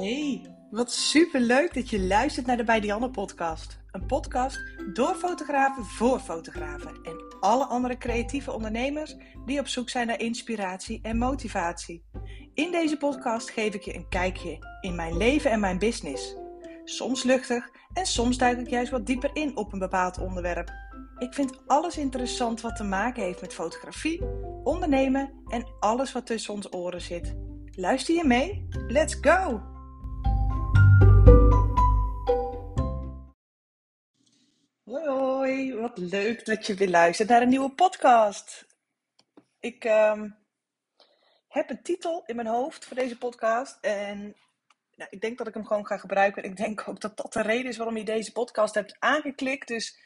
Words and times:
Hey, 0.00 0.46
wat 0.70 0.92
super 0.92 1.40
leuk 1.40 1.74
dat 1.74 1.90
je 1.90 2.00
luistert 2.00 2.46
naar 2.46 2.56
de 2.56 2.64
Bij 2.64 2.80
Dianne 2.80 3.10
podcast. 3.10 3.78
Een 3.90 4.06
podcast 4.06 4.58
door 4.92 5.14
fotografen 5.14 5.84
voor 5.84 6.20
fotografen 6.20 6.98
en 7.02 7.36
alle 7.40 7.64
andere 7.64 7.98
creatieve 7.98 8.52
ondernemers 8.52 9.16
die 9.44 9.60
op 9.60 9.66
zoek 9.66 9.90
zijn 9.90 10.06
naar 10.06 10.20
inspiratie 10.20 11.00
en 11.02 11.18
motivatie. 11.18 12.04
In 12.54 12.70
deze 12.70 12.96
podcast 12.96 13.50
geef 13.50 13.74
ik 13.74 13.82
je 13.82 13.94
een 13.94 14.08
kijkje 14.08 14.58
in 14.80 14.94
mijn 14.94 15.16
leven 15.16 15.50
en 15.50 15.60
mijn 15.60 15.78
business. 15.78 16.36
Soms 16.84 17.22
luchtig 17.22 17.70
en 17.92 18.06
soms 18.06 18.38
duik 18.38 18.58
ik 18.58 18.68
juist 18.68 18.90
wat 18.90 19.06
dieper 19.06 19.30
in 19.32 19.56
op 19.56 19.72
een 19.72 19.78
bepaald 19.78 20.18
onderwerp. 20.18 20.70
Ik 21.18 21.34
vind 21.34 21.66
alles 21.66 21.96
interessant 21.96 22.60
wat 22.60 22.76
te 22.76 22.84
maken 22.84 23.22
heeft 23.22 23.40
met 23.40 23.54
fotografie, 23.54 24.22
ondernemen 24.64 25.32
en 25.48 25.66
alles 25.80 26.12
wat 26.12 26.26
tussen 26.26 26.54
ons 26.54 26.72
oren 26.72 27.00
zit. 27.00 27.36
Luister 27.70 28.14
je 28.14 28.24
mee? 28.24 28.66
Let's 28.86 29.18
go! 29.20 29.76
Leuk 35.96 36.44
dat 36.44 36.66
je 36.66 36.74
weer 36.74 36.88
luistert 36.88 37.28
naar 37.28 37.42
een 37.42 37.48
nieuwe 37.48 37.70
podcast. 37.70 38.66
Ik 39.60 39.84
ehm, 39.84 40.30
heb 41.48 41.70
een 41.70 41.82
titel 41.82 42.22
in 42.26 42.36
mijn 42.36 42.48
hoofd 42.48 42.84
voor 42.84 42.96
deze 42.96 43.18
podcast 43.18 43.78
en 43.80 44.36
nou, 44.98 45.10
ik 45.10 45.20
denk 45.20 45.38
dat 45.38 45.46
ik 45.46 45.54
hem 45.54 45.66
gewoon 45.66 45.86
ga 45.86 45.98
gebruiken. 45.98 46.42
Ik 46.42 46.56
denk 46.56 46.88
ook 46.88 47.00
dat 47.00 47.16
dat 47.16 47.32
de 47.32 47.42
reden 47.42 47.70
is 47.70 47.76
waarom 47.76 47.96
je 47.96 48.04
deze 48.04 48.32
podcast 48.32 48.74
hebt 48.74 48.96
aangeklikt. 48.98 49.68
Dus 49.68 49.98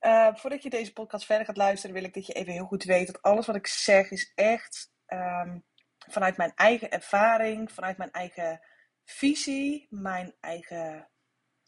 uh, 0.00 0.34
voordat 0.34 0.62
je 0.62 0.70
deze 0.70 0.92
podcast 0.92 1.26
verder 1.26 1.46
gaat 1.46 1.56
luisteren, 1.56 1.94
wil 1.94 2.04
ik 2.04 2.14
dat 2.14 2.26
je 2.26 2.32
even 2.32 2.52
heel 2.52 2.64
goed 2.64 2.84
weet 2.84 3.06
dat 3.06 3.22
alles 3.22 3.46
wat 3.46 3.56
ik 3.56 3.66
zeg 3.66 4.10
is 4.10 4.32
echt 4.34 4.92
um, 5.06 5.64
vanuit 6.08 6.36
mijn 6.36 6.52
eigen 6.54 6.90
ervaring, 6.90 7.72
vanuit 7.72 7.96
mijn 7.96 8.10
eigen 8.10 8.60
visie, 9.04 9.86
mijn 9.90 10.34
eigen 10.40 11.08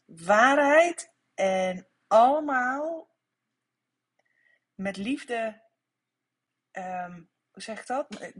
waarheid. 0.05 1.13
En 1.33 1.87
allemaal 2.07 3.10
met 4.81 4.97
liefde. 4.97 5.61
Um, 6.71 7.29
hoe 7.51 7.61
zeg 7.61 7.79
ik 7.79 7.87
dat? 7.87 8.31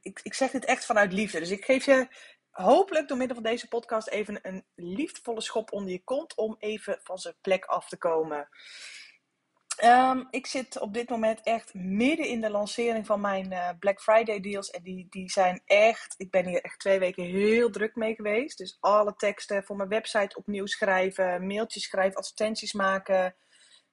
Ik, 0.00 0.20
ik 0.22 0.34
zeg 0.34 0.50
dit 0.50 0.64
echt 0.64 0.84
vanuit 0.84 1.12
liefde. 1.12 1.38
Dus 1.38 1.50
ik 1.50 1.64
geef 1.64 1.84
je 1.84 2.08
hopelijk 2.50 3.08
door 3.08 3.16
middel 3.16 3.36
van 3.36 3.44
deze 3.44 3.68
podcast 3.68 4.08
even 4.08 4.38
een 4.42 4.66
liefdevolle 4.74 5.40
schop 5.40 5.72
onder 5.72 5.92
je 5.92 6.04
kont 6.04 6.34
om 6.34 6.56
even 6.58 6.98
van 7.02 7.18
zijn 7.18 7.34
plek 7.40 7.64
af 7.64 7.88
te 7.88 7.96
komen. 7.98 8.48
Um, 9.84 10.26
ik 10.30 10.46
zit 10.46 10.80
op 10.80 10.94
dit 10.94 11.08
moment 11.08 11.40
echt 11.42 11.74
midden 11.74 12.26
in 12.26 12.40
de 12.40 12.50
lancering 12.50 13.06
van 13.06 13.20
mijn 13.20 13.52
uh, 13.52 13.68
Black 13.78 14.00
Friday 14.00 14.40
deals. 14.40 14.70
En 14.70 14.82
die, 14.82 15.06
die 15.10 15.30
zijn 15.30 15.62
echt, 15.64 16.14
ik 16.16 16.30
ben 16.30 16.46
hier 16.46 16.62
echt 16.62 16.78
twee 16.78 16.98
weken 16.98 17.24
heel 17.24 17.70
druk 17.70 17.94
mee 17.94 18.14
geweest. 18.14 18.58
Dus 18.58 18.76
alle 18.80 19.14
teksten 19.16 19.64
voor 19.64 19.76
mijn 19.76 19.88
website 19.88 20.36
opnieuw 20.36 20.66
schrijven, 20.66 21.46
mailtjes 21.46 21.82
schrijven, 21.82 22.18
advertenties 22.18 22.72
maken. 22.72 23.34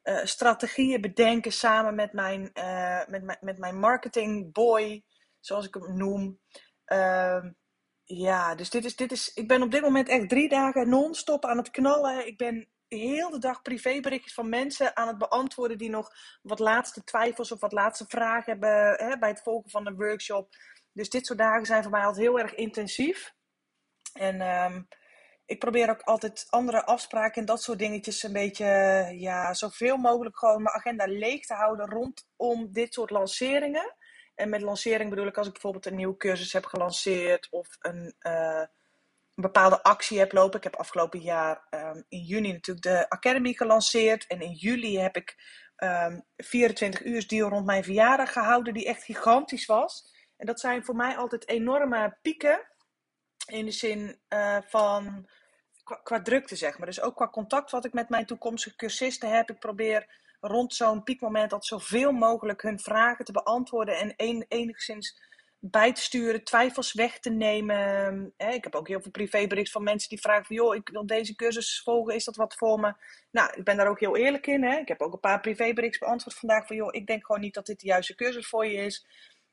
Uh, 0.03 0.25
strategieën 0.25 1.02
bedenken 1.02 1.52
samen 1.52 1.95
met 1.95 2.14
mijn, 2.14 2.52
uh, 2.53 3.05
met, 3.08 3.42
met 3.42 3.58
mijn 3.58 3.80
marketing 3.80 4.53
boy, 4.53 5.03
zoals 5.39 5.67
ik 5.67 5.73
hem 5.73 5.97
noem. 5.97 6.39
Uh, 6.86 7.44
ja, 8.03 8.55
dus 8.55 8.70
dit 8.70 8.86
is, 8.86 8.95
dit 8.95 9.11
is, 9.11 9.33
ik 9.33 9.47
ben 9.47 9.61
op 9.61 9.72
dit 9.72 9.81
moment 9.81 10.09
echt 10.09 10.30
drie 10.30 10.50
dagen 10.50 10.89
non-stop 10.89 11.45
aan 11.45 11.58
het 11.58 11.72
knallen. 11.72 12.27
Ik 12.27 12.38
ben 12.38 12.67
heel 12.88 13.30
de 13.30 13.39
dag 13.39 13.61
privéberichtjes 13.61 14.33
van 14.33 14.50
mensen 14.50 14.95
aan 14.95 15.08
het 15.08 15.17
beantwoorden 15.17 15.77
die 15.77 15.89
nog 15.89 16.11
wat 16.42 16.59
laatste 16.59 17.03
twijfels 17.03 17.52
of 17.52 17.59
wat 17.59 17.72
laatste 17.72 18.05
vragen 18.08 18.52
hebben 18.52 19.08
hè, 19.08 19.17
bij 19.17 19.30
het 19.30 19.42
volgen 19.42 19.70
van 19.70 19.83
de 19.83 19.94
workshop. 19.94 20.55
Dus 20.94 21.09
dit 21.09 21.25
soort 21.25 21.39
dagen 21.39 21.66
zijn 21.66 21.81
voor 21.81 21.92
mij 21.92 22.05
altijd 22.05 22.25
heel 22.25 22.39
erg 22.39 22.55
intensief. 22.55 23.33
En 24.14 24.42
um, 24.42 24.88
ik 25.50 25.59
probeer 25.59 25.89
ook 25.89 26.02
altijd 26.02 26.47
andere 26.50 26.86
afspraken 26.86 27.39
en 27.42 27.45
dat 27.45 27.61
soort 27.61 27.80
dingetjes 27.80 28.23
een 28.23 28.33
beetje, 28.33 28.66
ja, 29.17 29.54
zoveel 29.54 29.98
mogelijk 29.98 30.37
gewoon 30.37 30.61
mijn 30.61 30.76
agenda 30.76 31.05
leeg 31.05 31.45
te 31.45 31.54
houden 31.54 31.89
rondom 31.89 32.71
dit 32.73 32.93
soort 32.93 33.10
lanceringen. 33.10 33.95
En 34.36 34.49
met 34.49 34.61
lancering 34.61 35.10
bedoel 35.10 35.27
ik 35.27 35.37
als 35.37 35.48
ik 35.48 35.54
bijvoorbeeld 35.54 35.86
een 35.86 35.95
nieuwe 35.95 36.17
cursus 36.17 36.54
heb 36.54 36.65
gelanceerd 36.65 37.48
of 37.52 37.67
een, 37.80 38.15
uh, 38.20 38.64
een 39.36 39.43
bepaalde 39.43 39.83
actie 39.83 40.20
heb 40.20 40.32
lopen. 40.32 40.58
Ik 40.58 40.64
heb 40.64 40.76
afgelopen 40.76 41.20
jaar 41.20 41.67
um, 41.70 42.05
in 42.08 42.21
juni 42.21 42.52
natuurlijk 42.52 42.86
de 42.86 43.10
Academy 43.10 43.54
gelanceerd. 43.54 44.27
En 44.27 44.42
in 44.42 44.54
juli 44.54 44.99
heb 44.99 45.16
ik 45.16 45.36
um, 45.77 46.26
24 46.37 47.04
uur 47.04 47.27
deal 47.27 47.49
rond 47.49 47.66
mijn 47.66 47.83
verjaardag 47.83 48.33
gehouden, 48.33 48.73
die 48.73 48.86
echt 48.86 49.04
gigantisch 49.04 49.66
was. 49.66 50.16
En 50.37 50.45
dat 50.45 50.60
zijn 50.60 50.86
voor 50.86 50.95
mij 50.95 51.17
altijd 51.17 51.48
enorme 51.48 52.17
pieken. 52.21 52.67
In 53.45 53.66
de 53.66 53.71
zin 53.71 54.20
uh, 54.30 54.58
van 54.67 55.30
qua, 56.04 56.22
drukte, 56.22 56.55
zeg 56.55 56.77
maar. 56.77 56.88
Dus 56.88 57.02
ook 57.02 57.16
qua 57.16 57.27
contact 57.27 57.72
wat 57.72 57.86
ik 57.86 57.94
met 57.94 58.10
mijn 58.10 58.26
toekomstige 58.26 58.76
cursisten 58.76 59.36
heb. 59.36 59.50
Ik 59.50 59.60
probeer 59.60 60.08
rond 60.42 60.73
zo'n 60.73 61.04
piekmoment 61.04 61.50
dat 61.50 61.66
zoveel 61.66 62.11
mogelijk 62.11 62.61
hun 62.61 62.80
vragen 62.80 63.26
te 63.26 63.32
beantwoorden 63.32 64.16
en 64.17 64.44
enigszins 64.48 65.28
bij 65.61 65.94
te 65.94 66.02
sturen, 66.02 66.44
twijfels 66.44 66.94
weg 66.94 67.20
te 67.20 67.30
nemen. 67.30 68.33
Ik 68.38 68.64
heb 68.64 68.76
ook 68.76 68.88
heel 68.88 69.02
veel 69.02 69.11
privéberichten 69.11 69.73
van 69.73 69.83
mensen 69.83 70.10
die 70.10 70.20
vragen 70.20 70.45
van... 70.45 70.55
joh, 70.55 70.76
ik 70.76 70.89
wil 70.89 71.05
deze 71.05 71.36
cursus 71.36 71.82
volgen, 71.83 72.16
is 72.16 72.26
dat 72.26 72.36
wat 72.36 72.55
voor 72.55 72.80
me? 72.80 72.94
Nou, 73.32 73.54
ik 73.55 73.64
ben 73.64 73.78
daar 73.78 73.88
ook 73.88 73.99
heel 73.99 74.17
eerlijk 74.17 74.48
in. 74.48 74.64
Hè? 74.64 74.78
Ik 74.78 74.88
heb 74.88 75.02
ook 75.02 75.14
een 75.14 75.20
paar 75.20 75.39
privéberichten 75.39 75.99
beantwoord 75.99 76.36
vandaag 76.36 76.67
van... 76.67 76.76
joh, 76.76 76.89
ik 76.92 77.08
denk 77.08 77.26
gewoon 77.26 77.42
niet 77.42 77.54
dat 77.54 77.66
dit 77.66 77.80
de 77.80 77.88
juiste 77.88 78.16
cursus 78.16 78.48
voor 78.48 78.66
je 78.66 78.86
is. 78.86 79.05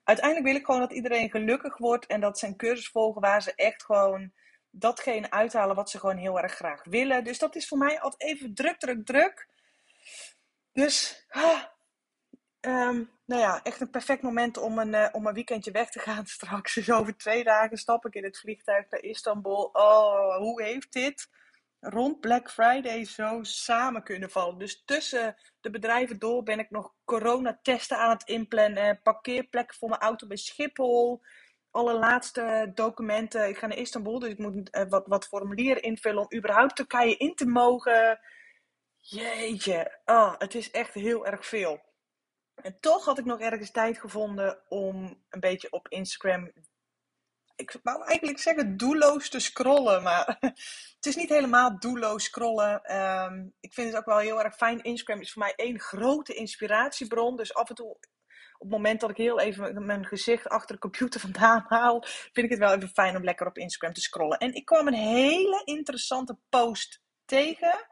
Uiteindelijk 0.04 0.46
wil 0.46 0.56
ik 0.56 0.64
gewoon 0.64 0.80
dat 0.80 0.92
iedereen 0.92 1.30
gelukkig 1.30 1.78
wordt... 1.78 2.06
en 2.06 2.20
dat 2.20 2.42
een 2.42 2.56
cursus 2.56 2.88
volgen 2.88 3.20
waar 3.20 3.42
ze 3.42 3.54
echt 3.54 3.84
gewoon 3.84 4.32
datgene 4.78 5.30
uithalen 5.30 5.76
wat 5.76 5.90
ze 5.90 5.98
gewoon 5.98 6.16
heel 6.16 6.40
erg 6.40 6.54
graag 6.54 6.84
willen. 6.84 7.24
Dus 7.24 7.38
dat 7.38 7.56
is 7.56 7.68
voor 7.68 7.78
mij 7.78 8.00
altijd 8.00 8.30
even 8.30 8.54
druk, 8.54 8.78
druk, 8.78 9.06
druk. 9.06 9.48
Dus... 10.72 11.26
Ah, 11.28 11.62
Um, 12.66 13.10
nou 13.24 13.40
ja, 13.40 13.62
echt 13.62 13.80
een 13.80 13.90
perfect 13.90 14.22
moment 14.22 14.56
om 14.56 14.78
een, 14.78 14.92
uh, 14.92 15.08
om 15.12 15.26
een 15.26 15.34
weekendje 15.34 15.70
weg 15.70 15.90
te 15.90 15.98
gaan 15.98 16.26
straks. 16.36 16.74
Dus 16.74 16.90
over 16.90 17.16
twee 17.16 17.44
dagen 17.44 17.76
stap 17.76 18.06
ik 18.06 18.14
in 18.14 18.24
het 18.24 18.38
vliegtuig 18.38 18.90
naar 18.90 19.00
Istanbul. 19.00 19.70
Oh, 19.72 20.36
hoe 20.36 20.62
heeft 20.62 20.92
dit 20.92 21.28
rond 21.80 22.20
Black 22.20 22.50
Friday 22.50 23.04
zo 23.04 23.38
samen 23.42 24.02
kunnen 24.02 24.30
vallen? 24.30 24.58
Dus 24.58 24.82
tussen 24.84 25.36
de 25.60 25.70
bedrijven 25.70 26.18
door 26.18 26.42
ben 26.42 26.58
ik 26.58 26.70
nog 26.70 26.94
coronatesten 27.04 27.98
aan 27.98 28.10
het 28.10 28.28
inplannen. 28.28 29.00
Parkeerplekken 29.02 29.76
voor 29.76 29.88
mijn 29.88 30.00
auto 30.00 30.26
bij 30.26 30.36
Schiphol. 30.36 31.22
Alle 31.76 31.98
laatste 31.98 32.70
documenten. 32.74 33.48
Ik 33.48 33.58
ga 33.58 33.66
naar 33.66 33.76
Istanbul, 33.76 34.18
dus 34.18 34.30
ik 34.30 34.38
moet 34.38 34.76
uh, 34.76 34.82
wat, 34.88 35.06
wat 35.06 35.26
formulieren 35.26 35.82
invullen 35.82 36.22
om 36.22 36.38
überhaupt 36.38 36.76
Turkije 36.76 37.16
in 37.16 37.34
te 37.34 37.46
mogen. 37.46 38.20
Jeetje, 38.96 40.00
oh, 40.04 40.34
het 40.38 40.54
is 40.54 40.70
echt 40.70 40.94
heel 40.94 41.26
erg 41.26 41.46
veel. 41.46 41.80
En 42.54 42.80
toch 42.80 43.04
had 43.04 43.18
ik 43.18 43.24
nog 43.24 43.40
ergens 43.40 43.70
tijd 43.70 43.98
gevonden 43.98 44.62
om 44.68 45.24
een 45.28 45.40
beetje 45.40 45.70
op 45.70 45.88
Instagram. 45.88 46.52
Ik 47.56 47.76
wou 47.82 48.04
eigenlijk 48.04 48.38
zeggen 48.38 48.76
doelloos 48.76 49.28
te 49.28 49.40
scrollen, 49.40 50.02
maar 50.02 50.36
het 50.96 51.06
is 51.06 51.16
niet 51.16 51.28
helemaal 51.28 51.78
doelloos 51.78 52.24
scrollen. 52.24 52.96
Um, 52.96 53.54
ik 53.60 53.74
vind 53.74 53.88
het 53.88 53.96
ook 53.96 54.06
wel 54.06 54.18
heel 54.18 54.42
erg 54.42 54.56
fijn. 54.56 54.82
Instagram 54.82 55.20
is 55.20 55.32
voor 55.32 55.42
mij 55.42 55.54
één 55.56 55.80
grote 55.80 56.34
inspiratiebron. 56.34 57.36
Dus 57.36 57.54
af 57.54 57.68
en 57.68 57.74
toe, 57.74 57.96
op 58.58 58.60
het 58.60 58.70
moment 58.70 59.00
dat 59.00 59.10
ik 59.10 59.16
heel 59.16 59.40
even 59.40 59.86
mijn 59.86 60.06
gezicht 60.06 60.48
achter 60.48 60.74
de 60.74 60.80
computer 60.80 61.20
vandaan 61.20 61.64
haal, 61.68 62.02
vind 62.06 62.46
ik 62.46 62.50
het 62.50 62.58
wel 62.58 62.74
even 62.74 62.88
fijn 62.88 63.16
om 63.16 63.24
lekker 63.24 63.46
op 63.46 63.58
Instagram 63.58 63.92
te 63.92 64.00
scrollen. 64.00 64.38
En 64.38 64.54
ik 64.54 64.64
kwam 64.64 64.86
een 64.86 64.94
hele 64.94 65.62
interessante 65.64 66.38
post 66.48 67.02
tegen 67.24 67.86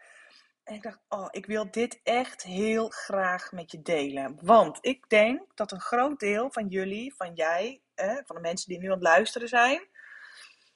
en 0.64 0.74
ik 0.74 0.82
dacht, 0.82 1.00
oh, 1.08 1.28
ik 1.30 1.46
wil 1.46 1.70
dit 1.70 2.00
echt 2.02 2.42
heel 2.42 2.88
graag 2.88 3.52
met 3.52 3.70
je 3.70 3.82
delen. 3.82 4.38
Want 4.40 4.78
ik 4.80 5.08
denk 5.08 5.42
dat 5.54 5.72
een 5.72 5.80
groot 5.80 6.20
deel 6.20 6.50
van 6.50 6.68
jullie, 6.68 7.14
van 7.14 7.34
jij, 7.34 7.82
van 7.94 8.36
de 8.36 8.42
mensen 8.42 8.68
die 8.68 8.78
nu 8.78 8.86
aan 8.86 8.92
het 8.92 9.02
luisteren 9.02 9.48
zijn, 9.48 9.88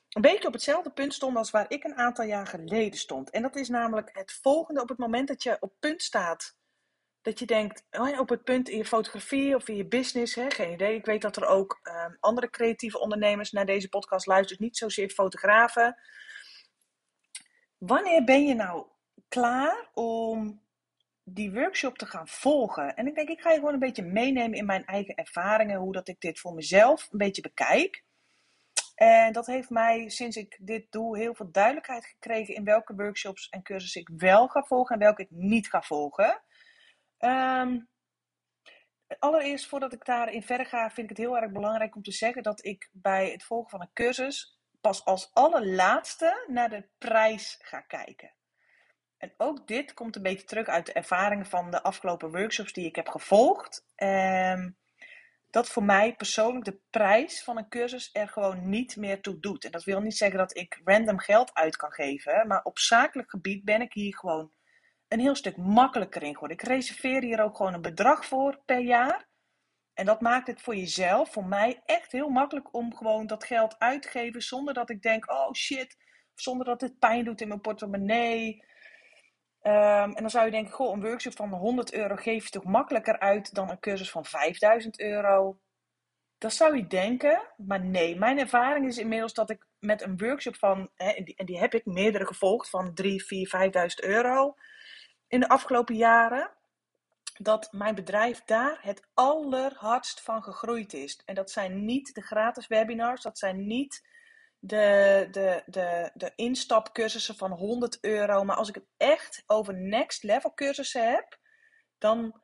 een 0.09 0.23
beetje 0.23 0.47
op 0.47 0.53
hetzelfde 0.53 0.91
punt 0.91 1.15
stond 1.15 1.37
als 1.37 1.51
waar 1.51 1.65
ik 1.69 1.85
een 1.85 1.97
aantal 1.97 2.25
jaar 2.25 2.47
geleden 2.47 2.99
stond. 2.99 3.31
En 3.31 3.43
dat 3.43 3.57
is 3.57 3.69
namelijk 3.69 4.11
het 4.13 4.33
volgende 4.43 4.81
op 4.81 4.89
het 4.89 4.99
moment 4.99 5.29
dat 5.29 5.43
je 5.43 5.57
op 5.61 5.73
punt 5.79 6.03
staat. 6.03 6.57
Dat 7.23 7.39
je 7.39 7.47
denkt, 7.47 7.85
oh, 7.91 8.21
op 8.21 8.29
het 8.29 8.45
punt 8.45 8.69
in 8.69 8.77
je 8.77 8.85
fotografie 8.85 9.55
of 9.55 9.69
in 9.69 9.77
je 9.77 9.87
business, 9.87 10.35
hè, 10.35 10.51
geen 10.51 10.73
idee. 10.73 10.95
Ik 10.95 11.05
weet 11.05 11.23
dat 11.23 11.37
er 11.37 11.47
ook 11.47 11.81
uh, 11.83 12.05
andere 12.21 12.51
creatieve 12.51 12.99
ondernemers 12.99 13.53
naar 13.53 13.67
deze 13.67 13.89
podcast 13.89 14.27
luisteren, 14.27 14.59
dus 14.59 14.67
niet 14.67 14.77
zozeer 14.77 15.11
fotografen. 15.11 15.97
Wanneer 17.79 18.25
ben 18.25 18.47
je 18.47 18.55
nou 18.55 18.87
klaar 19.29 19.91
om 19.95 20.63
die 21.25 21.53
workshop 21.53 21.99
te 21.99 22.07
gaan 22.07 22.29
volgen. 22.29 22.97
En 22.97 23.07
ik 23.07 23.15
denk, 23.15 23.29
ik 23.29 23.41
ga 23.41 23.51
je 23.51 23.59
gewoon 23.59 23.73
een 23.73 23.79
beetje 23.79 24.03
meenemen 24.03 24.59
in 24.59 24.67
mijn 24.67 24.85
eigen 24.85 25.15
ervaringen, 25.15 25.79
hoe 25.79 25.93
dat 25.93 26.09
ik 26.09 26.21
dit 26.21 26.41
voor 26.41 26.55
mezelf 26.55 27.09
een 27.11 27.19
beetje 27.19 27.43
bekijk. 27.43 28.05
En 28.95 29.33
dat 29.33 29.47
heeft 29.47 29.71
mij, 29.71 30.09
sinds 30.09 30.37
ik 30.37 30.59
dit 30.61 30.87
doe, 30.91 31.19
heel 31.19 31.35
veel 31.35 31.51
duidelijkheid 31.51 32.05
gekregen 32.05 32.55
in 32.55 32.65
welke 32.65 32.95
workshops 32.95 33.49
en 33.49 33.63
cursussen 33.63 34.01
ik 34.01 34.09
wel 34.17 34.49
ga 34.49 34.63
volgen 34.63 34.95
en 34.95 35.01
welke 35.01 35.23
ik 35.23 35.31
niet 35.31 35.69
ga 35.69 35.83
volgen. 35.83 36.43
Um, 37.19 37.89
allereerst, 39.19 39.67
voordat 39.67 39.93
ik 39.93 40.05
daarin 40.05 40.43
verder 40.43 40.67
ga, 40.67 40.91
vind 40.91 41.11
ik 41.11 41.17
het 41.17 41.27
heel 41.27 41.39
erg 41.39 41.53
belangrijk 41.53 41.97
om 41.97 42.03
te 42.03 42.13
zeggen 42.13 42.43
dat 42.43 42.65
ik 42.65 42.89
bij 42.93 43.31
het 43.31 43.45
volgen 43.45 43.71
van 43.71 43.81
een 43.81 43.93
cursus 43.93 44.59
pas 44.81 45.05
als 45.05 45.31
allerlaatste 45.33 46.45
naar 46.47 46.69
de 46.71 46.89
prijs 46.99 47.59
ga 47.63 47.81
kijken. 47.81 48.33
En 49.17 49.35
ook 49.37 49.67
dit 49.67 49.95
komt 49.95 50.17
een 50.17 50.23
beetje 50.23 50.47
terug 50.47 50.67
uit 50.67 50.87
de 50.87 50.93
ervaringen 50.93 51.47
van 51.47 51.71
de 51.71 51.83
afgelopen 51.83 52.31
workshops 52.31 52.73
die 52.73 52.87
ik 52.87 52.97
heb 52.97 53.09
gevolgd. 53.09 53.85
Um, 53.97 54.77
dat 55.51 55.69
voor 55.69 55.83
mij 55.83 56.15
persoonlijk 56.15 56.65
de 56.65 56.81
prijs 56.91 57.43
van 57.43 57.57
een 57.57 57.69
cursus 57.69 58.11
er 58.13 58.29
gewoon 58.29 58.69
niet 58.69 58.97
meer 58.97 59.21
toe 59.21 59.41
doet. 59.41 59.65
En 59.65 59.71
dat 59.71 59.85
wil 59.85 60.01
niet 60.01 60.17
zeggen 60.17 60.39
dat 60.39 60.57
ik 60.57 60.81
random 60.85 61.19
geld 61.19 61.55
uit 61.55 61.77
kan 61.77 61.93
geven, 61.93 62.47
maar 62.47 62.63
op 62.63 62.79
zakelijk 62.79 63.31
gebied 63.31 63.65
ben 63.65 63.81
ik 63.81 63.93
hier 63.93 64.17
gewoon 64.17 64.53
een 65.09 65.21
heel 65.21 65.35
stuk 65.35 65.57
makkelijker 65.57 66.23
in. 66.23 66.37
Ik 66.47 66.63
reserveer 66.63 67.23
hier 67.23 67.43
ook 67.43 67.57
gewoon 67.57 67.75
een 67.75 67.83
bedrag 67.83 68.27
voor 68.27 68.61
per 68.65 68.81
jaar. 68.81 69.29
En 69.95 70.05
dat 70.05 70.21
maakt 70.21 70.47
het 70.47 70.61
voor 70.61 70.77
jezelf, 70.77 71.33
voor 71.33 71.45
mij, 71.45 71.83
echt 71.85 72.13
heel 72.13 72.29
makkelijk 72.29 72.75
om 72.75 72.97
gewoon 72.97 73.27
dat 73.27 73.45
geld 73.45 73.79
uit 73.79 74.03
te 74.03 74.09
geven 74.09 74.43
zonder 74.43 74.75
dat 74.75 74.91
ik 74.91 75.03
denk, 75.03 75.31
oh 75.31 75.53
shit, 75.53 75.97
zonder 76.35 76.67
dat 76.67 76.81
het 76.81 76.99
pijn 76.99 77.25
doet 77.25 77.41
in 77.41 77.49
mijn 77.49 77.61
portemonnee. 77.61 78.65
Um, 79.63 80.15
en 80.15 80.15
dan 80.15 80.31
zou 80.31 80.45
je 80.45 80.51
denken, 80.51 80.73
goh, 80.73 80.93
een 80.93 81.03
workshop 81.03 81.37
van 81.37 81.53
100 81.53 81.93
euro 81.93 82.17
geef 82.17 82.45
je 82.45 82.51
toch 82.51 82.65
makkelijker 82.65 83.19
uit 83.19 83.55
dan 83.55 83.71
een 83.71 83.81
cursus 83.81 84.11
van 84.11 84.25
5000 84.25 85.01
euro? 85.01 85.61
Dat 86.39 86.53
zou 86.53 86.77
je 86.77 86.87
denken, 86.87 87.43
maar 87.57 87.85
nee. 87.85 88.17
Mijn 88.17 88.39
ervaring 88.39 88.87
is 88.87 88.99
inmiddels 88.99 89.35
dat 89.35 89.51
ik 89.51 89.67
met 89.79 90.03
een 90.03 90.17
workshop 90.17 90.57
van, 90.57 90.91
hè, 90.95 91.11
en, 91.11 91.25
die, 91.25 91.37
en 91.37 91.47
die 91.47 91.59
heb 91.59 91.75
ik 91.75 91.85
meerdere 91.85 92.27
gevolgd, 92.27 92.71
van 92.71 92.95
3, 92.95 93.25
4, 93.25 93.49
5000 93.49 94.03
euro 94.03 94.55
in 95.29 95.41
de 95.41 95.49
afgelopen 95.49 95.97
jaren, 95.97 96.51
dat 97.39 97.73
mijn 97.73 97.95
bedrijf 97.95 98.43
daar 98.45 98.79
het 98.83 99.09
allerhardst 99.15 100.21
van 100.21 100.43
gegroeid 100.43 100.93
is. 100.93 101.23
En 101.25 101.35
dat 101.35 101.51
zijn 101.51 101.85
niet 101.85 102.15
de 102.15 102.23
gratis 102.23 102.67
webinars, 102.67 103.23
dat 103.23 103.39
zijn 103.39 103.67
niet 103.67 104.07
de, 104.59 105.29
de, 105.31 105.63
de, 105.67 106.11
de 106.15 106.33
instapcursussen 106.35 107.37
van 107.37 107.51
100 107.51 107.99
euro. 108.01 108.45
Maar 108.45 108.57
als 108.57 108.69
ik 108.69 108.75
het 108.75 108.87
echt 108.97 109.43
over 109.47 109.75
next 109.75 110.23
level 110.23 110.55
cursussen 110.55 111.11
heb, 111.11 111.39
dan 111.99 112.43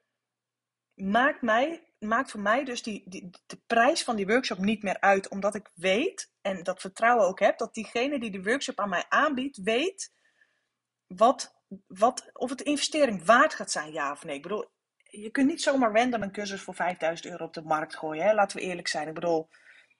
maakt, 0.94 1.42
mij, 1.42 1.92
maakt 1.98 2.30
voor 2.30 2.40
mij 2.40 2.64
dus 2.64 2.82
die, 2.82 3.02
die, 3.06 3.30
de 3.46 3.60
prijs 3.66 4.04
van 4.04 4.16
die 4.16 4.26
workshop 4.26 4.58
niet 4.58 4.82
meer 4.82 5.00
uit. 5.00 5.28
Omdat 5.28 5.54
ik 5.54 5.70
weet, 5.74 6.32
en 6.40 6.62
dat 6.62 6.80
vertrouwen 6.80 7.26
ook 7.26 7.40
heb, 7.40 7.58
dat 7.58 7.74
diegene 7.74 8.20
die 8.20 8.30
de 8.30 8.42
workshop 8.42 8.80
aan 8.80 8.88
mij 8.88 9.04
aanbiedt, 9.08 9.62
weet 9.62 10.12
wat, 11.06 11.53
wat, 11.86 12.30
of 12.32 12.50
het 12.50 12.60
investering 12.60 13.24
waard 13.24 13.54
gaat 13.54 13.70
zijn, 13.70 13.92
ja 13.92 14.10
of 14.12 14.24
nee. 14.24 14.36
Ik 14.36 14.42
bedoel, 14.42 14.64
je 15.10 15.30
kunt 15.30 15.48
niet 15.48 15.62
zomaar 15.62 15.92
random 15.92 16.22
een 16.22 16.32
cursus 16.32 16.62
voor 16.62 16.74
5000 16.74 17.30
euro 17.30 17.44
op 17.44 17.54
de 17.54 17.62
markt 17.62 17.96
gooien. 17.96 18.24
Hè? 18.24 18.34
Laten 18.34 18.56
we 18.56 18.62
eerlijk 18.62 18.88
zijn. 18.88 19.08
Ik 19.08 19.14
bedoel, 19.14 19.48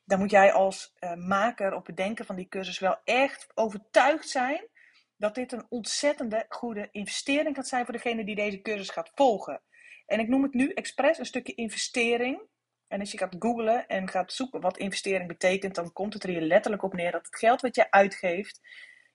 dan 0.04 0.18
moet 0.18 0.30
jij 0.30 0.52
als 0.52 0.94
uh, 1.00 1.14
maker 1.14 1.74
op 1.74 1.86
het 1.86 1.96
denken 1.96 2.24
van 2.24 2.36
die 2.36 2.48
cursus 2.48 2.78
wel 2.78 2.96
echt 3.04 3.46
overtuigd 3.54 4.28
zijn 4.28 4.68
dat 5.16 5.34
dit 5.34 5.52
een 5.52 5.66
ontzettende 5.68 6.46
goede 6.48 6.88
investering 6.90 7.56
gaat 7.56 7.68
zijn 7.68 7.84
voor 7.84 7.94
degene 7.94 8.24
die 8.24 8.34
deze 8.34 8.60
cursus 8.60 8.90
gaat 8.90 9.10
volgen. 9.14 9.62
En 10.06 10.20
ik 10.20 10.28
noem 10.28 10.42
het 10.42 10.54
nu 10.54 10.72
expres 10.72 11.18
een 11.18 11.26
stukje 11.26 11.54
investering. 11.54 12.42
En 12.88 13.00
als 13.00 13.12
je 13.12 13.18
gaat 13.18 13.36
googlen 13.38 13.86
en 13.86 14.08
gaat 14.08 14.32
zoeken 14.32 14.60
wat 14.60 14.78
investering 14.78 15.28
betekent, 15.28 15.74
dan 15.74 15.92
komt 15.92 16.12
het 16.12 16.22
er 16.22 16.28
hier 16.28 16.40
letterlijk 16.40 16.82
op 16.82 16.92
neer 16.92 17.12
dat 17.12 17.26
het 17.26 17.36
geld 17.36 17.60
wat 17.60 17.76
je 17.76 17.90
uitgeeft, 17.90 18.60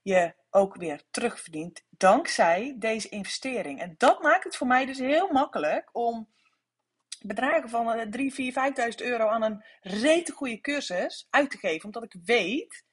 je 0.01 0.34
ook 0.50 0.75
weer 0.75 1.04
terugverdient 1.12 1.86
dankzij 1.90 2.75
deze 2.78 3.10
investering. 3.10 3.80
En 3.80 3.96
dat 3.98 4.22
maakt 4.22 4.44
het 4.44 4.56
voor 4.56 4.68
mij 4.68 4.86
dus 4.86 4.98
heel 4.98 5.31
makkelijk 5.31 5.90
om 5.92 6.30
bedragen 7.22 7.69
van 7.69 8.10
3, 8.10 8.34
4, 8.34 8.74
5.000 9.01 9.06
euro 9.06 9.28
aan 9.28 9.44
een 9.44 9.63
rete 9.81 10.31
goede 10.31 10.62
cursus 10.62 11.28
uit 11.30 11.51
te 11.51 11.57
geven. 11.57 11.86
Omdat 11.86 12.04
ik 12.04 12.16
weet, 12.24 12.86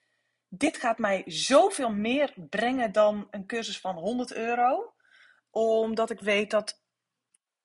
dit 0.49 0.76
gaat 0.76 0.99
mij 0.99 1.23
zoveel 1.26 1.91
meer 1.91 2.32
brengen 2.37 2.93
dan 2.93 3.29
een 3.31 3.47
cursus 3.47 3.81
van 3.81 3.94
100 3.94 4.32
euro. 4.32 4.94
Omdat 5.50 6.11
ik 6.11 6.20
weet 6.20 6.50
dat 6.50 6.81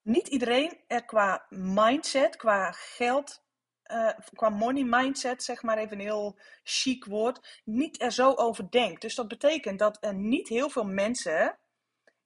niet 0.02 0.28
iedereen 0.28 0.84
er 0.88 1.06
qua 1.06 1.46
mindset, 1.50 2.36
qua 2.36 2.72
geld, 2.72 3.44
uh, 3.92 4.10
qua 4.34 4.50
money 4.50 4.84
mindset, 4.84 5.44
zeg 5.44 5.62
maar 5.62 5.78
even 5.78 6.00
een 6.00 6.06
heel 6.06 6.40
chic 6.64 7.06
woord, 7.06 7.62
niet 7.66 8.02
er 8.02 8.12
zo 8.12 8.34
over 8.34 8.72
denkt. 8.72 9.02
Dus 9.02 9.16
dat 9.16 9.28
betekent 9.28 9.80
dat 9.80 9.98
er 10.02 10.14
niet 10.14 10.48
heel 10.48 10.70
veel 10.70 10.86
mensen, 10.86 11.60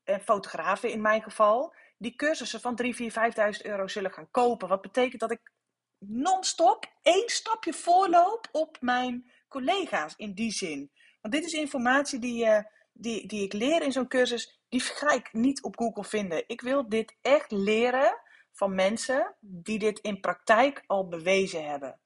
en 0.06 0.22
fotografen 0.22 0.92
in 0.92 1.02
mijn 1.02 1.24
geval, 1.24 1.74
die 1.98 2.16
cursussen 2.16 2.62
van 2.62 2.76
3, 2.76 2.96
4, 2.96 3.12
5.000 3.56 3.62
euro 3.62 3.88
zullen 3.88 4.12
gaan 4.12 4.32
kopen. 4.32 4.68
Wat 4.68 4.82
betekent 4.82 5.22
dat 5.22 5.32
ik 5.32 5.52
non-stop 5.98 6.86
één 7.02 7.30
stapje 7.30 7.74
voorloop 7.74 8.48
op 8.52 8.78
mijn 8.80 9.32
collega's 9.48 10.14
in 10.18 10.34
die 10.34 10.52
zin. 10.52 10.92
Want 11.22 11.34
dit 11.34 11.46
is 11.46 11.54
informatie 11.54 12.20
die, 12.20 12.46
uh, 12.46 12.60
die, 12.94 13.28
die 13.28 13.44
ik 13.44 13.54
leer 13.54 13.82
in 13.82 13.92
zo'n 13.92 14.08
cursus, 14.08 14.62
die 14.70 14.80
ga 14.80 15.12
ik 15.12 15.34
niet 15.34 15.64
op 15.64 15.78
Google 15.78 16.04
vinden. 16.04 16.44
Ik 16.48 16.62
wil 16.62 16.90
dit 16.90 17.16
echt 17.22 17.52
leren 17.52 18.22
van 18.56 18.76
mensen 18.76 19.36
die 19.40 19.80
dit 19.80 20.00
in 20.00 20.20
praktijk 20.20 20.84
al 20.86 21.08
bewezen 21.08 21.70
hebben. 21.70 22.00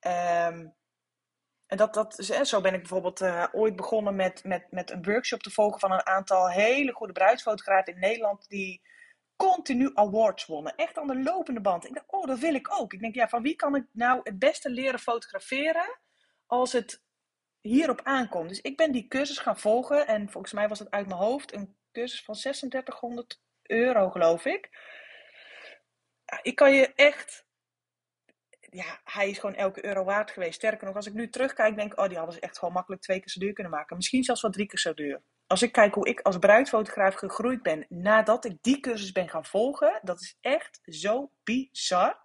Um, 0.00 0.74
en 1.66 1.76
dat, 1.76 1.94
dat, 1.94 2.14
zo 2.42 2.60
ben 2.60 2.74
ik 2.74 2.80
bijvoorbeeld 2.80 3.20
uh, 3.20 3.46
ooit 3.52 3.76
begonnen 3.76 4.16
met, 4.16 4.44
met, 4.44 4.66
met 4.70 4.90
een 4.90 5.02
workshop 5.02 5.42
te 5.42 5.50
volgen 5.50 5.80
van 5.80 5.92
een 5.92 6.06
aantal 6.06 6.50
hele 6.50 6.92
goede 6.92 7.12
bruidsfotografen 7.12 7.92
in 7.94 8.00
Nederland. 8.00 8.48
Die 8.48 8.82
continu 9.36 9.90
awards 9.94 10.46
wonnen. 10.46 10.74
Echt 10.76 10.98
aan 10.98 11.06
de 11.06 11.22
lopende 11.22 11.60
band. 11.60 11.86
Ik 11.86 11.94
dacht, 11.94 12.12
oh, 12.12 12.26
dat 12.26 12.38
wil 12.38 12.54
ik 12.54 12.80
ook. 12.80 12.92
Ik 12.92 13.00
denk, 13.00 13.14
ja, 13.14 13.28
van 13.28 13.42
wie 13.42 13.56
kan 13.56 13.74
ik 13.74 13.84
nou 13.92 14.20
het 14.22 14.38
beste 14.38 14.70
leren 14.70 14.98
fotograferen 14.98 15.98
als 16.46 16.72
het 16.72 17.02
hierop 17.60 18.00
aankomt? 18.02 18.48
Dus 18.48 18.60
ik 18.60 18.76
ben 18.76 18.92
die 18.92 19.08
cursus 19.08 19.38
gaan 19.38 19.58
volgen. 19.58 20.06
En 20.06 20.30
volgens 20.30 20.52
mij 20.52 20.68
was 20.68 20.78
het 20.78 20.90
uit 20.90 21.06
mijn 21.06 21.20
hoofd 21.20 21.54
een 21.54 21.76
cursus 21.92 22.24
van 22.24 22.34
3600 22.34 23.40
euro, 23.62 24.10
geloof 24.10 24.44
ik. 24.44 24.70
Ik 26.42 26.56
kan 26.56 26.74
je 26.74 26.92
echt 26.94 27.46
ja, 28.70 29.00
hij 29.04 29.30
is 29.30 29.38
gewoon 29.38 29.54
elke 29.54 29.84
euro 29.84 30.04
waard 30.04 30.30
geweest. 30.30 30.54
Sterker 30.54 30.86
nog, 30.86 30.96
als 30.96 31.06
ik 31.06 31.12
nu 31.12 31.28
terugkijk, 31.28 31.76
denk 31.76 31.92
ik, 31.92 31.98
oh, 31.98 32.08
die 32.08 32.16
hadden 32.16 32.34
ze 32.34 32.40
echt 32.40 32.58
gewoon 32.58 32.74
makkelijk 32.74 33.02
twee 33.02 33.18
keer 33.18 33.28
zo 33.28 33.40
duur 33.40 33.52
kunnen 33.52 33.72
maken. 33.72 33.96
Misschien 33.96 34.24
zelfs 34.24 34.42
wel 34.42 34.50
drie 34.50 34.66
keer 34.66 34.78
zo 34.78 34.94
duur 34.94 35.22
als 35.46 35.62
ik 35.62 35.72
kijk 35.72 35.94
hoe 35.94 36.08
ik 36.08 36.20
als 36.20 36.38
bruidfotograaf 36.38 37.14
gegroeid 37.14 37.62
ben 37.62 37.86
nadat 37.88 38.44
ik 38.44 38.56
die 38.60 38.80
cursus 38.80 39.12
ben 39.12 39.28
gaan 39.28 39.44
volgen, 39.44 40.00
dat 40.02 40.20
is 40.20 40.38
echt 40.40 40.80
zo 40.84 41.30
bizar. 41.44 42.22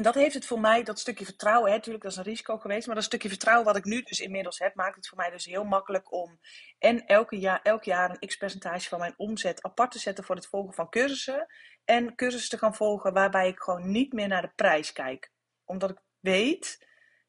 En 0.00 0.06
dat 0.06 0.14
heeft 0.14 0.34
het 0.34 0.46
voor 0.46 0.60
mij, 0.60 0.82
dat 0.82 0.98
stukje 0.98 1.24
vertrouwen, 1.24 1.70
hè, 1.70 1.76
natuurlijk 1.76 2.02
dat 2.04 2.12
is 2.12 2.18
een 2.18 2.24
risico 2.24 2.58
geweest, 2.58 2.86
maar 2.86 2.94
dat 2.94 3.04
stukje 3.04 3.28
vertrouwen 3.28 3.66
wat 3.66 3.76
ik 3.76 3.84
nu 3.84 4.02
dus 4.02 4.20
inmiddels 4.20 4.58
heb, 4.58 4.74
maakt 4.74 4.96
het 4.96 5.08
voor 5.08 5.18
mij 5.18 5.30
dus 5.30 5.44
heel 5.44 5.64
makkelijk 5.64 6.12
om 6.12 6.40
en 6.78 7.06
elke 7.06 7.38
jaar, 7.38 7.60
elk 7.62 7.84
jaar 7.84 8.10
een 8.10 8.28
x-percentage 8.28 8.88
van 8.88 8.98
mijn 8.98 9.14
omzet 9.16 9.62
apart 9.62 9.90
te 9.90 9.98
zetten 9.98 10.24
voor 10.24 10.34
het 10.34 10.46
volgen 10.46 10.74
van 10.74 10.88
cursussen. 10.88 11.46
En 11.84 12.14
cursussen 12.14 12.50
te 12.50 12.58
gaan 12.58 12.74
volgen 12.74 13.12
waarbij 13.12 13.48
ik 13.48 13.58
gewoon 13.58 13.90
niet 13.90 14.12
meer 14.12 14.28
naar 14.28 14.42
de 14.42 14.52
prijs 14.54 14.92
kijk. 14.92 15.32
Omdat 15.64 15.90
ik 15.90 15.98
weet, 16.20 16.86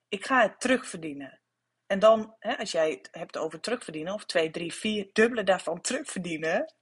ik 0.07 0.25
ga 0.25 0.41
het 0.41 0.59
terugverdienen. 0.59 1.41
En 1.87 1.99
dan, 1.99 2.35
hè, 2.39 2.57
als 2.57 2.71
jij 2.71 2.89
het 2.89 3.07
hebt 3.11 3.37
over 3.37 3.59
terugverdienen, 3.59 4.13
of 4.13 4.25
twee, 4.25 4.51
drie, 4.51 4.73
vier 4.73 5.09
dubbele 5.11 5.43
daarvan 5.43 5.81
terugverdienen, 5.81 6.73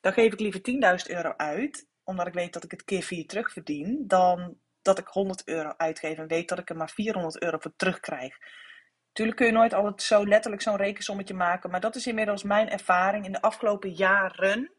dan 0.00 0.12
geef 0.12 0.32
ik 0.32 0.40
liever 0.40 0.60
10.000 0.60 1.16
euro 1.16 1.34
uit, 1.36 1.88
omdat 2.04 2.26
ik 2.26 2.34
weet 2.34 2.52
dat 2.52 2.64
ik 2.64 2.70
het 2.70 2.84
keer 2.84 3.02
vier 3.02 3.26
terugverdien, 3.26 4.04
dan 4.06 4.58
dat 4.82 4.98
ik 4.98 5.06
100 5.06 5.46
euro 5.46 5.74
uitgeef 5.76 6.18
en 6.18 6.26
weet 6.26 6.48
dat 6.48 6.58
ik 6.58 6.70
er 6.70 6.76
maar 6.76 6.90
400 6.90 7.42
euro 7.42 7.58
voor 7.58 7.76
terugkrijg. 7.76 8.38
Natuurlijk 9.06 9.36
kun 9.36 9.46
je 9.46 9.52
nooit 9.52 9.74
altijd 9.74 10.02
zo 10.02 10.26
letterlijk 10.26 10.62
zo'n 10.62 10.76
rekensommetje 10.76 11.34
maken, 11.34 11.70
maar 11.70 11.80
dat 11.80 11.96
is 11.96 12.06
inmiddels 12.06 12.42
mijn 12.42 12.70
ervaring 12.70 13.24
in 13.24 13.32
de 13.32 13.40
afgelopen 13.40 13.90
jaren. 13.90 14.72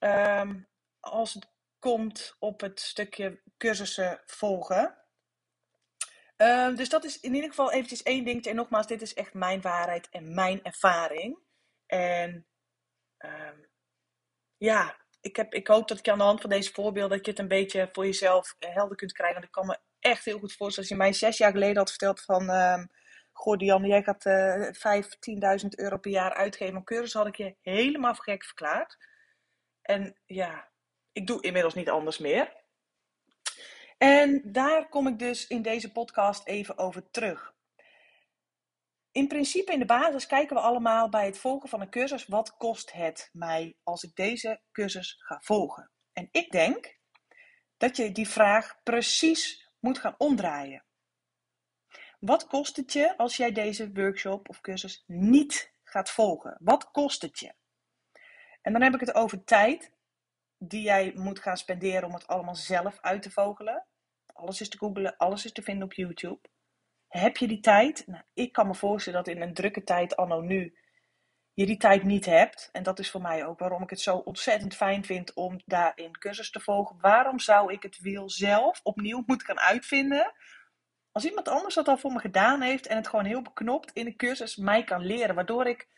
Um, 0.00 0.68
als 1.00 1.34
het 1.34 1.48
komt 1.78 2.36
op 2.38 2.60
het 2.60 2.80
stukje 2.80 3.40
cursussen 3.56 4.22
volgen. 4.26 4.96
Ehm, 6.36 6.74
dus 6.74 6.88
dat 6.88 7.04
is 7.04 7.20
in 7.20 7.34
ieder 7.34 7.50
geval 7.50 7.72
eventjes 7.72 8.02
één 8.02 8.24
dingetje. 8.24 8.50
En 8.50 8.56
nogmaals, 8.56 8.86
dit 8.86 9.02
is 9.02 9.14
echt 9.14 9.34
mijn 9.34 9.60
waarheid 9.60 10.08
en 10.08 10.34
mijn 10.34 10.64
ervaring. 10.64 11.38
En 11.86 12.46
um, 13.18 13.68
ja, 14.56 14.96
ik, 15.26 15.36
heb, 15.36 15.54
ik 15.54 15.66
hoop 15.66 15.88
dat 15.88 15.98
ik 15.98 16.08
aan 16.08 16.18
de 16.18 16.24
hand 16.24 16.40
van 16.40 16.50
deze 16.50 16.72
voorbeelden... 16.72 17.16
dat 17.16 17.26
je 17.26 17.30
het 17.30 17.40
een 17.40 17.48
beetje 17.48 17.88
voor 17.92 18.04
jezelf 18.04 18.54
eh, 18.58 18.74
helder 18.74 18.96
kunt 18.96 19.12
krijgen. 19.12 19.34
Want 19.34 19.46
ik 19.46 19.52
kan 19.52 19.66
me 19.66 19.78
echt 20.00 20.24
heel 20.24 20.38
goed 20.38 20.52
voorstellen... 20.52 20.90
als 20.90 20.98
je 20.98 21.04
mij 21.04 21.12
zes 21.12 21.38
jaar 21.38 21.52
geleden 21.52 21.76
had 21.76 21.90
verteld 21.90 22.20
van... 22.20 22.50
Um, 22.50 22.88
Goh, 23.32 23.56
Diane, 23.56 23.86
jij 23.86 24.02
gaat 24.02 24.24
uh, 24.24 24.68
5, 24.72 25.08
10.000 25.62 25.68
euro 25.68 25.96
per 25.98 26.10
jaar 26.10 26.34
uitgeven 26.34 26.76
aan 26.76 26.84
cursus, 26.84 27.12
had 27.12 27.26
ik 27.26 27.36
je 27.36 27.56
helemaal 27.60 28.14
gek 28.14 28.44
verklaard. 28.44 28.96
En 29.82 30.16
ja, 30.26 30.70
ik 31.12 31.26
doe 31.26 31.42
inmiddels 31.42 31.74
niet 31.74 31.88
anders 31.88 32.18
meer. 32.18 32.52
En 33.98 34.42
daar 34.44 34.88
kom 34.88 35.06
ik 35.06 35.18
dus 35.18 35.46
in 35.46 35.62
deze 35.62 35.92
podcast 35.92 36.46
even 36.46 36.78
over 36.78 37.10
terug. 37.10 37.54
In 39.16 39.28
principe, 39.28 39.72
in 39.72 39.78
de 39.78 39.84
basis, 39.84 40.26
kijken 40.26 40.56
we 40.56 40.62
allemaal 40.62 41.08
bij 41.08 41.26
het 41.26 41.38
volgen 41.38 41.68
van 41.68 41.80
een 41.80 41.90
cursus: 41.90 42.26
wat 42.26 42.56
kost 42.56 42.92
het 42.92 43.30
mij 43.32 43.76
als 43.82 44.02
ik 44.02 44.14
deze 44.14 44.60
cursus 44.72 45.16
ga 45.18 45.40
volgen? 45.40 45.90
En 46.12 46.28
ik 46.30 46.50
denk 46.50 46.98
dat 47.76 47.96
je 47.96 48.12
die 48.12 48.28
vraag 48.28 48.82
precies 48.82 49.70
moet 49.80 49.98
gaan 49.98 50.14
omdraaien. 50.18 50.84
Wat 52.20 52.46
kost 52.46 52.76
het 52.76 52.92
je 52.92 53.16
als 53.16 53.36
jij 53.36 53.52
deze 53.52 53.92
workshop 53.92 54.48
of 54.48 54.60
cursus 54.60 55.04
niet 55.06 55.72
gaat 55.84 56.10
volgen? 56.10 56.56
Wat 56.60 56.90
kost 56.90 57.22
het 57.22 57.38
je? 57.38 57.54
En 58.62 58.72
dan 58.72 58.82
heb 58.82 58.94
ik 58.94 59.00
het 59.00 59.14
over 59.14 59.44
tijd 59.44 59.92
die 60.58 60.82
jij 60.82 61.12
moet 61.14 61.38
gaan 61.38 61.56
spenderen 61.56 62.04
om 62.04 62.14
het 62.14 62.26
allemaal 62.26 62.56
zelf 62.56 62.98
uit 63.00 63.22
te 63.22 63.30
vogelen. 63.30 63.86
Alles 64.26 64.60
is 64.60 64.68
te 64.68 64.78
googlen, 64.78 65.16
alles 65.16 65.44
is 65.44 65.52
te 65.52 65.62
vinden 65.62 65.84
op 65.84 65.92
YouTube. 65.92 66.40
Heb 67.08 67.36
je 67.36 67.46
die 67.48 67.60
tijd? 67.60 68.06
Nou, 68.06 68.22
ik 68.34 68.52
kan 68.52 68.66
me 68.66 68.74
voorstellen 68.74 69.24
dat 69.24 69.34
in 69.34 69.42
een 69.42 69.54
drukke 69.54 69.84
tijd, 69.84 70.16
anno 70.16 70.40
nu, 70.40 70.76
je 71.52 71.66
die 71.66 71.76
tijd 71.76 72.04
niet 72.04 72.24
hebt. 72.24 72.68
En 72.72 72.82
dat 72.82 72.98
is 72.98 73.10
voor 73.10 73.20
mij 73.20 73.46
ook 73.46 73.58
waarom 73.58 73.82
ik 73.82 73.90
het 73.90 74.00
zo 74.00 74.16
ontzettend 74.16 74.74
fijn 74.74 75.04
vind 75.04 75.34
om 75.34 75.60
daarin 75.64 76.18
cursus 76.18 76.50
te 76.50 76.60
volgen. 76.60 76.96
Waarom 77.00 77.38
zou 77.38 77.72
ik 77.72 77.82
het 77.82 77.98
wiel 77.98 78.30
zelf 78.30 78.80
opnieuw 78.82 79.22
moeten 79.26 79.46
gaan 79.46 79.60
uitvinden? 79.60 80.32
Als 81.12 81.24
iemand 81.24 81.48
anders 81.48 81.74
dat 81.74 81.88
al 81.88 81.96
voor 81.96 82.12
me 82.12 82.18
gedaan 82.18 82.60
heeft 82.60 82.86
en 82.86 82.96
het 82.96 83.08
gewoon 83.08 83.24
heel 83.24 83.42
beknopt 83.42 83.92
in 83.92 84.06
een 84.06 84.16
cursus 84.16 84.56
mij 84.56 84.84
kan 84.84 85.06
leren. 85.06 85.34
Waardoor 85.34 85.66
ik 85.66 85.88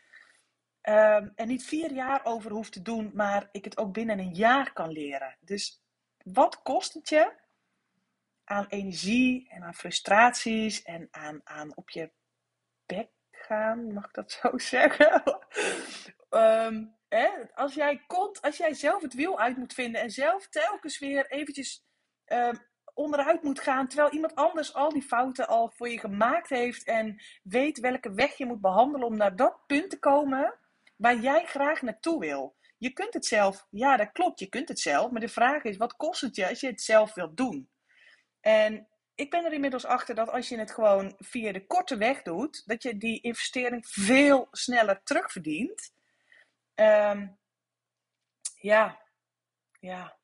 um, 0.81 1.31
er 1.35 1.45
niet 1.45 1.63
vier 1.63 1.91
jaar 1.91 2.21
over 2.23 2.51
hoef 2.51 2.69
te 2.69 2.81
doen, 2.81 3.11
maar 3.13 3.49
ik 3.51 3.65
het 3.65 3.77
ook 3.77 3.93
binnen 3.93 4.19
een 4.19 4.33
jaar 4.33 4.73
kan 4.73 4.91
leren. 4.91 5.37
Dus 5.39 5.83
wat 6.23 6.61
kost 6.61 6.93
het 6.93 7.09
je 7.09 7.33
aan 8.49 8.65
energie 8.69 9.49
en 9.49 9.63
aan 9.63 9.73
frustraties 9.73 10.81
en 10.83 11.07
aan, 11.11 11.41
aan 11.43 11.75
op 11.75 11.89
je 11.89 12.11
bek 12.85 13.09
gaan, 13.31 13.93
mag 13.93 14.05
ik 14.05 14.13
dat 14.13 14.31
zo 14.31 14.57
zeggen? 14.75 15.23
Ehm, 16.29 16.85
hè? 17.07 17.29
Als 17.53 17.73
jij 17.73 18.03
komt, 18.07 18.41
als 18.41 18.57
jij 18.57 18.73
zelf 18.73 19.01
het 19.01 19.13
wiel 19.13 19.39
uit 19.39 19.57
moet 19.57 19.73
vinden 19.73 20.01
en 20.01 20.11
zelf 20.11 20.47
telkens 20.47 20.99
weer 20.99 21.31
eventjes 21.31 21.85
um, 22.25 22.67
onderuit 22.93 23.43
moet 23.43 23.59
gaan, 23.59 23.87
terwijl 23.87 24.11
iemand 24.11 24.35
anders 24.35 24.73
al 24.73 24.89
die 24.89 25.01
fouten 25.01 25.47
al 25.47 25.71
voor 25.75 25.89
je 25.89 25.99
gemaakt 25.99 26.49
heeft 26.49 26.83
en 26.83 27.21
weet 27.43 27.79
welke 27.79 28.13
weg 28.13 28.37
je 28.37 28.45
moet 28.45 28.61
behandelen 28.61 29.07
om 29.07 29.17
naar 29.17 29.35
dat 29.35 29.59
punt 29.67 29.89
te 29.89 29.99
komen 29.99 30.59
waar 30.95 31.19
jij 31.19 31.45
graag 31.45 31.81
naartoe 31.81 32.19
wil. 32.19 32.55
Je 32.77 32.93
kunt 32.93 33.13
het 33.13 33.25
zelf, 33.25 33.67
ja 33.69 33.97
dat 33.97 34.11
klopt, 34.11 34.39
je 34.39 34.49
kunt 34.49 34.69
het 34.69 34.79
zelf, 34.79 35.11
maar 35.11 35.21
de 35.21 35.27
vraag 35.27 35.63
is, 35.63 35.77
wat 35.77 35.95
kost 35.95 36.21
het 36.21 36.35
je 36.35 36.49
als 36.49 36.59
je 36.59 36.67
het 36.67 36.81
zelf 36.81 37.13
wilt 37.13 37.37
doen? 37.37 37.69
En 38.41 38.87
ik 39.15 39.29
ben 39.29 39.45
er 39.45 39.53
inmiddels 39.53 39.85
achter 39.85 40.15
dat 40.15 40.29
als 40.29 40.49
je 40.49 40.57
het 40.57 40.71
gewoon 40.71 41.15
via 41.17 41.51
de 41.51 41.65
korte 41.65 41.97
weg 41.97 42.21
doet, 42.21 42.63
dat 42.65 42.83
je 42.83 42.97
die 42.97 43.21
investering 43.21 43.87
veel 43.87 44.47
sneller 44.51 45.03
terugverdient. 45.03 45.93
Um, 46.75 47.37
ja, 48.55 49.01
ja. 49.79 50.17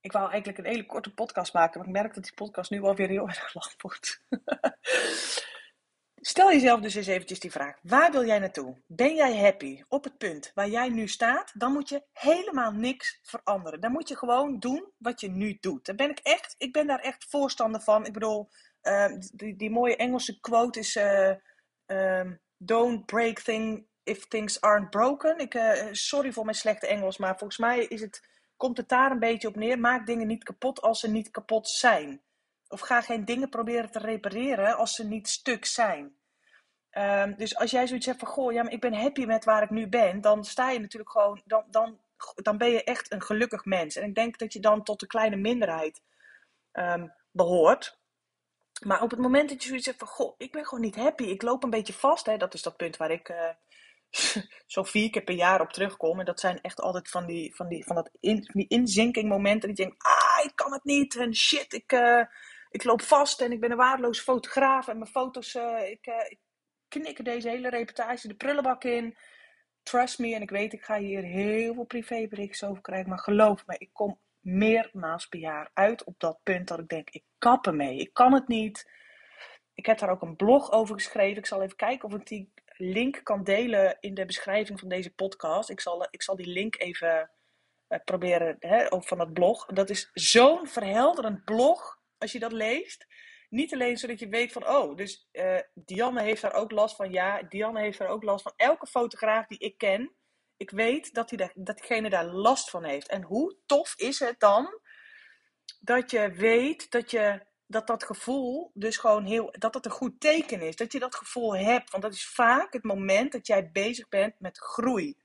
Ik 0.00 0.12
wou 0.12 0.30
eigenlijk 0.30 0.58
een 0.58 0.72
hele 0.72 0.86
korte 0.86 1.14
podcast 1.14 1.52
maken, 1.52 1.78
maar 1.78 1.88
ik 1.88 1.94
merk 1.94 2.14
dat 2.14 2.24
die 2.24 2.34
podcast 2.34 2.70
nu 2.70 2.82
alweer 2.82 3.08
heel 3.08 3.28
erg 3.28 3.54
lang 3.54 3.74
wordt. 3.80 4.22
Stel 6.24 6.52
jezelf 6.52 6.80
dus 6.80 6.94
eens 6.94 7.06
eventjes 7.06 7.40
die 7.40 7.50
vraag. 7.50 7.78
Waar 7.82 8.12
wil 8.12 8.26
jij 8.26 8.38
naartoe? 8.38 8.82
Ben 8.86 9.14
jij 9.14 9.36
happy 9.38 9.82
op 9.88 10.04
het 10.04 10.18
punt 10.18 10.50
waar 10.54 10.68
jij 10.68 10.88
nu 10.88 11.08
staat? 11.08 11.52
Dan 11.54 11.72
moet 11.72 11.88
je 11.88 12.04
helemaal 12.12 12.72
niks 12.72 13.18
veranderen. 13.22 13.80
Dan 13.80 13.92
moet 13.92 14.08
je 14.08 14.16
gewoon 14.16 14.58
doen 14.58 14.92
wat 14.98 15.20
je 15.20 15.30
nu 15.30 15.56
doet. 15.60 15.86
Daar 15.86 15.94
ben 15.94 16.10
ik 16.10 16.18
echt, 16.18 16.54
ik 16.58 16.72
ben 16.72 16.86
daar 16.86 17.00
echt 17.00 17.26
voorstander 17.28 17.80
van. 17.80 18.06
Ik 18.06 18.12
bedoel, 18.12 18.48
uh, 18.82 19.06
die, 19.32 19.56
die, 19.56 19.70
mooie 19.70 19.96
Engelse 19.96 20.40
quote 20.40 20.78
is... 20.78 20.96
Uh, 20.96 21.32
um, 21.86 22.40
don't 22.56 23.06
break 23.06 23.40
things 23.40 23.80
if 24.02 24.26
things 24.28 24.60
aren't 24.60 24.90
broken. 24.90 25.38
Ik, 25.38 25.54
uh, 25.54 25.88
sorry 25.92 26.32
voor 26.32 26.44
mijn 26.44 26.56
slechte 26.56 26.86
Engels, 26.86 27.18
maar 27.18 27.38
volgens 27.38 27.58
mij 27.58 27.84
is 27.84 28.00
het, 28.00 28.28
komt 28.56 28.76
het 28.76 28.88
daar 28.88 29.10
een 29.10 29.18
beetje 29.18 29.48
op 29.48 29.56
neer. 29.56 29.78
Maak 29.78 30.06
dingen 30.06 30.26
niet 30.26 30.44
kapot 30.44 30.80
als 30.80 31.00
ze 31.00 31.10
niet 31.10 31.30
kapot 31.30 31.68
zijn. 31.68 32.22
Of 32.72 32.80
ga 32.80 33.00
geen 33.00 33.24
dingen 33.24 33.48
proberen 33.48 33.90
te 33.90 33.98
repareren 33.98 34.76
als 34.76 34.94
ze 34.94 35.06
niet 35.06 35.28
stuk 35.28 35.64
zijn. 35.64 36.16
Um, 36.98 37.36
dus 37.36 37.56
als 37.56 37.70
jij 37.70 37.86
zoiets 37.86 38.06
hebt 38.06 38.18
van, 38.18 38.28
goh, 38.28 38.52
ja, 38.52 38.62
maar 38.62 38.72
ik 38.72 38.80
ben 38.80 38.94
happy 38.94 39.24
met 39.24 39.44
waar 39.44 39.62
ik 39.62 39.70
nu 39.70 39.88
ben, 39.88 40.20
dan 40.20 40.44
sta 40.44 40.70
je 40.70 40.80
natuurlijk 40.80 41.10
gewoon, 41.10 41.42
dan, 41.44 41.64
dan, 41.70 42.00
dan 42.34 42.58
ben 42.58 42.70
je 42.70 42.84
echt 42.84 43.12
een 43.12 43.22
gelukkig 43.22 43.64
mens. 43.64 43.96
En 43.96 44.08
ik 44.08 44.14
denk 44.14 44.38
dat 44.38 44.52
je 44.52 44.60
dan 44.60 44.82
tot 44.82 45.00
de 45.00 45.06
kleine 45.06 45.36
minderheid 45.36 46.02
um, 46.72 47.12
behoort. 47.30 48.00
Maar 48.84 49.02
op 49.02 49.10
het 49.10 49.20
moment 49.20 49.48
dat 49.48 49.62
je 49.62 49.68
zoiets 49.68 49.86
hebt 49.86 49.98
van, 49.98 50.08
goh, 50.08 50.34
ik 50.38 50.52
ben 50.52 50.64
gewoon 50.64 50.84
niet 50.84 50.96
happy, 50.96 51.24
ik 51.24 51.42
loop 51.42 51.62
een 51.62 51.70
beetje 51.70 51.92
vast, 51.92 52.26
hè, 52.26 52.36
dat 52.36 52.54
is 52.54 52.62
dat 52.62 52.76
punt 52.76 52.96
waar 52.96 53.10
ik 53.10 53.28
uh, 53.28 53.50
zo 54.66 54.82
vier 54.82 55.10
keer 55.10 55.22
per 55.24 55.34
jaar 55.34 55.60
op 55.60 55.72
terugkom. 55.72 56.18
En 56.18 56.24
dat 56.24 56.40
zijn 56.40 56.60
echt 56.60 56.80
altijd 56.80 57.08
van 57.08 57.26
die, 57.26 57.54
van 57.54 57.68
die, 57.68 57.84
van 57.84 57.96
dat 57.96 58.10
in, 58.20 58.50
die 58.52 58.68
inzinking 58.68 59.28
momenten. 59.28 59.74
Die 59.74 59.84
denk, 59.84 60.02
ah, 60.02 60.44
ik 60.44 60.52
kan 60.54 60.72
het 60.72 60.84
niet 60.84 61.16
en 61.16 61.34
shit, 61.34 61.72
ik, 61.72 61.92
uh, 61.92 62.24
ik 62.72 62.84
loop 62.84 63.02
vast 63.02 63.40
en 63.40 63.52
ik 63.52 63.60
ben 63.60 63.70
een 63.70 63.76
waardeloos 63.76 64.20
fotograaf 64.20 64.88
en 64.88 64.98
mijn 64.98 65.10
foto's, 65.10 65.54
uh, 65.54 65.90
ik, 65.90 66.06
uh, 66.06 67.08
ik 67.08 67.24
deze 67.24 67.48
hele 67.48 67.68
reputatie 67.68 68.28
de 68.28 68.34
prullenbak 68.34 68.84
in. 68.84 69.16
Trust 69.82 70.18
me, 70.18 70.34
en 70.34 70.42
ik 70.42 70.50
weet, 70.50 70.72
ik 70.72 70.82
ga 70.82 70.98
hier 70.98 71.22
heel 71.22 71.74
veel 71.74 71.84
privéberichten 71.84 72.68
over 72.68 72.82
krijgen, 72.82 73.08
maar 73.08 73.18
geloof 73.18 73.66
me, 73.66 73.74
ik 73.78 73.90
kom 73.92 74.18
meermaals 74.40 75.26
per 75.26 75.38
jaar 75.38 75.70
uit 75.74 76.04
op 76.04 76.14
dat 76.18 76.38
punt 76.42 76.68
dat 76.68 76.78
ik 76.78 76.88
denk, 76.88 77.10
ik 77.10 77.24
kap 77.38 77.66
ermee, 77.66 77.96
ik 77.96 78.12
kan 78.12 78.32
het 78.32 78.48
niet. 78.48 78.90
Ik 79.74 79.86
heb 79.86 79.98
daar 79.98 80.10
ook 80.10 80.22
een 80.22 80.36
blog 80.36 80.72
over 80.72 80.94
geschreven. 80.94 81.38
Ik 81.38 81.46
zal 81.46 81.62
even 81.62 81.76
kijken 81.76 82.08
of 82.08 82.14
ik 82.14 82.26
die 82.26 82.52
link 82.76 83.20
kan 83.22 83.44
delen 83.44 83.96
in 84.00 84.14
de 84.14 84.24
beschrijving 84.24 84.80
van 84.80 84.88
deze 84.88 85.14
podcast. 85.14 85.70
Ik 85.70 85.80
zal, 85.80 86.06
ik 86.10 86.22
zal 86.22 86.36
die 86.36 86.46
link 86.46 86.78
even 86.78 87.30
proberen 88.04 88.56
hè, 88.58 88.86
van 88.88 89.18
dat 89.18 89.32
blog. 89.32 89.66
Dat 89.66 89.90
is 89.90 90.10
zo'n 90.12 90.66
verhelderend 90.66 91.44
blog 91.44 92.01
als 92.22 92.32
je 92.32 92.38
dat 92.38 92.52
leest. 92.52 93.06
Niet 93.48 93.72
alleen 93.72 93.96
zodat 93.96 94.18
je 94.18 94.28
weet 94.28 94.52
van, 94.52 94.68
oh, 94.68 94.96
dus 94.96 95.28
uh, 95.32 95.58
Dianne 95.74 96.22
heeft 96.22 96.42
daar 96.42 96.54
ook 96.54 96.70
last 96.70 96.96
van. 96.96 97.12
Ja, 97.12 97.42
Dianne 97.42 97.80
heeft 97.80 97.98
daar 97.98 98.08
ook 98.08 98.22
last 98.22 98.42
van. 98.42 98.52
Elke 98.56 98.86
fotograaf 98.86 99.46
die 99.46 99.58
ik 99.58 99.78
ken, 99.78 100.12
ik 100.56 100.70
weet 100.70 101.14
dat, 101.14 101.28
die 101.28 101.38
dat 101.54 101.76
diegene 101.76 102.10
daar 102.10 102.26
last 102.26 102.70
van 102.70 102.84
heeft. 102.84 103.08
En 103.08 103.22
hoe 103.22 103.56
tof 103.66 103.94
is 103.96 104.18
het 104.18 104.40
dan 104.40 104.80
dat 105.80 106.10
je 106.10 106.32
weet 106.32 106.90
dat 106.90 107.10
je 107.10 107.50
dat 107.66 107.86
dat 107.86 108.04
gevoel 108.04 108.70
dus 108.74 108.96
gewoon 108.96 109.24
heel, 109.24 109.54
dat 109.58 109.72
dat 109.72 109.84
een 109.84 109.90
goed 109.90 110.20
teken 110.20 110.60
is. 110.60 110.76
Dat 110.76 110.92
je 110.92 110.98
dat 110.98 111.14
gevoel 111.14 111.56
hebt. 111.56 111.90
Want 111.90 112.02
dat 112.02 112.12
is 112.12 112.26
vaak 112.26 112.72
het 112.72 112.84
moment 112.84 113.32
dat 113.32 113.46
jij 113.46 113.70
bezig 113.70 114.08
bent 114.08 114.34
met 114.38 114.58
groei. 114.58 115.16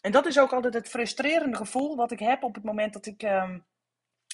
En 0.00 0.12
dat 0.12 0.26
is 0.26 0.38
ook 0.38 0.52
altijd 0.52 0.74
het 0.74 0.88
frustrerende 0.88 1.56
gevoel 1.56 1.96
wat 1.96 2.10
ik 2.10 2.18
heb 2.18 2.42
op 2.42 2.54
het 2.54 2.64
moment 2.64 2.92
dat 2.92 3.06
ik, 3.06 3.22
um, 3.22 3.66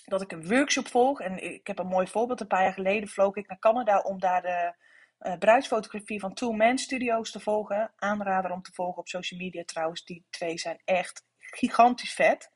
dat 0.04 0.22
ik 0.22 0.32
een 0.32 0.48
workshop 0.48 0.88
volg. 0.88 1.20
En 1.20 1.52
ik 1.54 1.66
heb 1.66 1.78
een 1.78 1.86
mooi 1.86 2.06
voorbeeld. 2.06 2.40
Een 2.40 2.46
paar 2.46 2.62
jaar 2.62 2.72
geleden 2.72 3.08
vloog 3.08 3.36
ik 3.36 3.48
naar 3.48 3.58
Canada 3.58 4.00
om 4.00 4.20
daar 4.20 4.42
de 4.42 4.74
uh, 5.20 5.38
bruidsfotografie 5.38 6.20
van 6.20 6.34
Two 6.34 6.52
Man 6.52 6.78
Studios 6.78 7.30
te 7.30 7.40
volgen. 7.40 7.92
Aanrader 7.96 8.50
om 8.50 8.62
te 8.62 8.72
volgen 8.72 8.98
op 8.98 9.08
social 9.08 9.40
media 9.40 9.64
trouwens. 9.64 10.04
Die 10.04 10.26
twee 10.30 10.58
zijn 10.58 10.80
echt 10.84 11.24
gigantisch 11.38 12.14
vet 12.14 12.52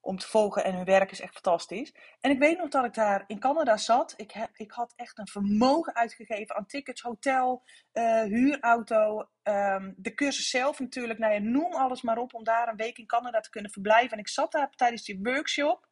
om 0.00 0.18
te 0.18 0.28
volgen 0.28 0.64
en 0.64 0.74
hun 0.74 0.84
werk 0.84 1.10
is 1.10 1.20
echt 1.20 1.32
fantastisch. 1.32 1.94
En 2.20 2.30
ik 2.30 2.38
weet 2.38 2.58
nog 2.58 2.68
dat 2.68 2.84
ik 2.84 2.94
daar 2.94 3.24
in 3.26 3.38
Canada 3.38 3.76
zat. 3.76 4.14
Ik, 4.16 4.30
heb, 4.30 4.50
ik 4.52 4.70
had 4.70 4.92
echt 4.96 5.18
een 5.18 5.28
vermogen 5.28 5.94
uitgegeven 5.94 6.56
aan 6.56 6.66
tickets, 6.66 7.02
hotel, 7.02 7.62
uh, 7.92 8.22
huurauto, 8.22 9.28
um, 9.42 9.94
de 9.96 10.14
cursus 10.14 10.50
zelf 10.50 10.78
natuurlijk. 10.78 11.18
Nou 11.18 11.32
ja, 11.32 11.38
noem 11.38 11.74
alles 11.74 12.02
maar 12.02 12.18
op 12.18 12.34
om 12.34 12.44
daar 12.44 12.68
een 12.68 12.76
week 12.76 12.98
in 12.98 13.06
Canada 13.06 13.40
te 13.40 13.50
kunnen 13.50 13.70
verblijven. 13.70 14.12
En 14.12 14.18
ik 14.18 14.28
zat 14.28 14.52
daar 14.52 14.70
tijdens 14.70 15.04
die 15.04 15.20
workshop. 15.22 15.88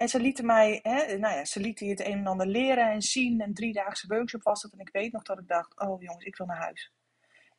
En 0.00 0.08
ze 0.08 0.20
lieten 0.20 0.46
mij, 0.46 0.80
hè, 0.82 1.18
nou 1.18 1.34
ja, 1.34 1.44
ze 1.44 1.60
lieten 1.60 1.88
het 1.88 2.00
een 2.00 2.18
en 2.18 2.26
ander 2.26 2.46
leren 2.46 2.90
en 2.90 3.02
zien. 3.02 3.42
Een 3.42 3.54
driedaagse 3.54 4.06
workshop 4.06 4.42
was 4.42 4.62
het. 4.62 4.72
En 4.72 4.78
ik 4.78 4.88
weet 4.92 5.12
nog 5.12 5.22
dat 5.22 5.38
ik 5.38 5.48
dacht, 5.48 5.80
oh 5.80 6.02
jongens, 6.02 6.24
ik 6.24 6.36
wil 6.36 6.46
naar 6.46 6.56
huis. 6.56 6.92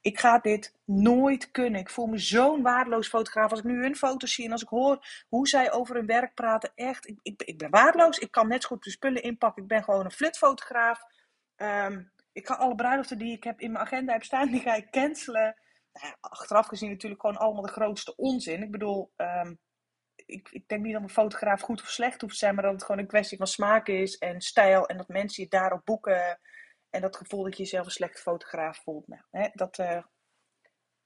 Ik 0.01 0.19
ga 0.19 0.39
dit 0.39 0.75
nooit 0.85 1.51
kunnen. 1.51 1.79
Ik 1.79 1.89
voel 1.89 2.05
me 2.05 2.17
zo'n 2.17 2.61
waardeloos 2.61 3.07
fotograaf. 3.07 3.49
Als 3.49 3.59
ik 3.59 3.65
nu 3.65 3.81
hun 3.81 3.95
foto's 3.95 4.33
zie 4.33 4.45
en 4.45 4.51
als 4.51 4.61
ik 4.61 4.67
hoor 4.67 5.05
hoe 5.29 5.47
zij 5.47 5.71
over 5.71 5.95
hun 5.95 6.05
werk 6.05 6.33
praten. 6.33 6.71
Echt, 6.75 7.07
ik, 7.07 7.19
ik, 7.21 7.43
ik 7.43 7.57
ben 7.57 7.69
waardeloos. 7.69 8.17
Ik 8.17 8.31
kan 8.31 8.47
net 8.47 8.61
zo 8.61 8.67
goed 8.67 8.83
de 8.83 8.89
spullen 8.89 9.23
inpakken. 9.23 9.61
Ik 9.61 9.67
ben 9.67 9.83
gewoon 9.83 10.05
een 10.05 10.11
flutfotograaf. 10.11 11.01
Um, 11.55 12.11
ik 12.31 12.47
ga 12.47 12.53
alle 12.53 12.75
bruiloften 12.75 13.17
die 13.17 13.35
ik 13.35 13.43
heb 13.43 13.59
in 13.59 13.71
mijn 13.71 13.85
agenda 13.85 14.13
heb 14.13 14.23
staan, 14.23 14.49
die 14.51 14.61
ga 14.61 14.75
ik 14.75 14.91
cancelen. 14.91 15.55
Nou, 15.93 16.13
achteraf 16.19 16.67
gezien 16.67 16.89
natuurlijk 16.89 17.21
gewoon 17.21 17.37
allemaal 17.37 17.65
de 17.65 17.71
grootste 17.71 18.15
onzin. 18.15 18.63
Ik 18.63 18.71
bedoel, 18.71 19.11
um, 19.17 19.59
ik, 20.31 20.49
ik, 20.51 20.67
denk 20.67 20.83
niet 20.83 20.93
dat 20.93 21.01
een 21.01 21.09
fotograaf 21.09 21.61
goed 21.61 21.81
of 21.81 21.87
slecht 21.87 22.21
hoeft 22.21 22.33
te 22.33 22.39
zijn, 22.39 22.55
maar 22.55 22.63
dat 22.63 22.73
het 22.73 22.83
gewoon 22.83 23.01
een 23.01 23.07
kwestie 23.07 23.37
van 23.37 23.47
smaak 23.47 23.87
is 23.87 24.17
en 24.17 24.41
stijl. 24.41 24.87
En 24.87 24.97
dat 24.97 25.07
mensen 25.07 25.43
je 25.43 25.49
daarop 25.49 25.85
boeken. 25.85 26.39
En 26.89 27.01
dat 27.01 27.15
gevoel 27.15 27.43
dat 27.43 27.57
je 27.57 27.63
jezelf 27.63 27.85
een 27.85 27.91
slechte 27.91 28.21
fotograaf 28.21 28.81
voelt. 28.83 29.07
Nou, 29.07 29.21
hè, 29.31 29.49
dat, 29.53 29.77
uh, 29.77 30.03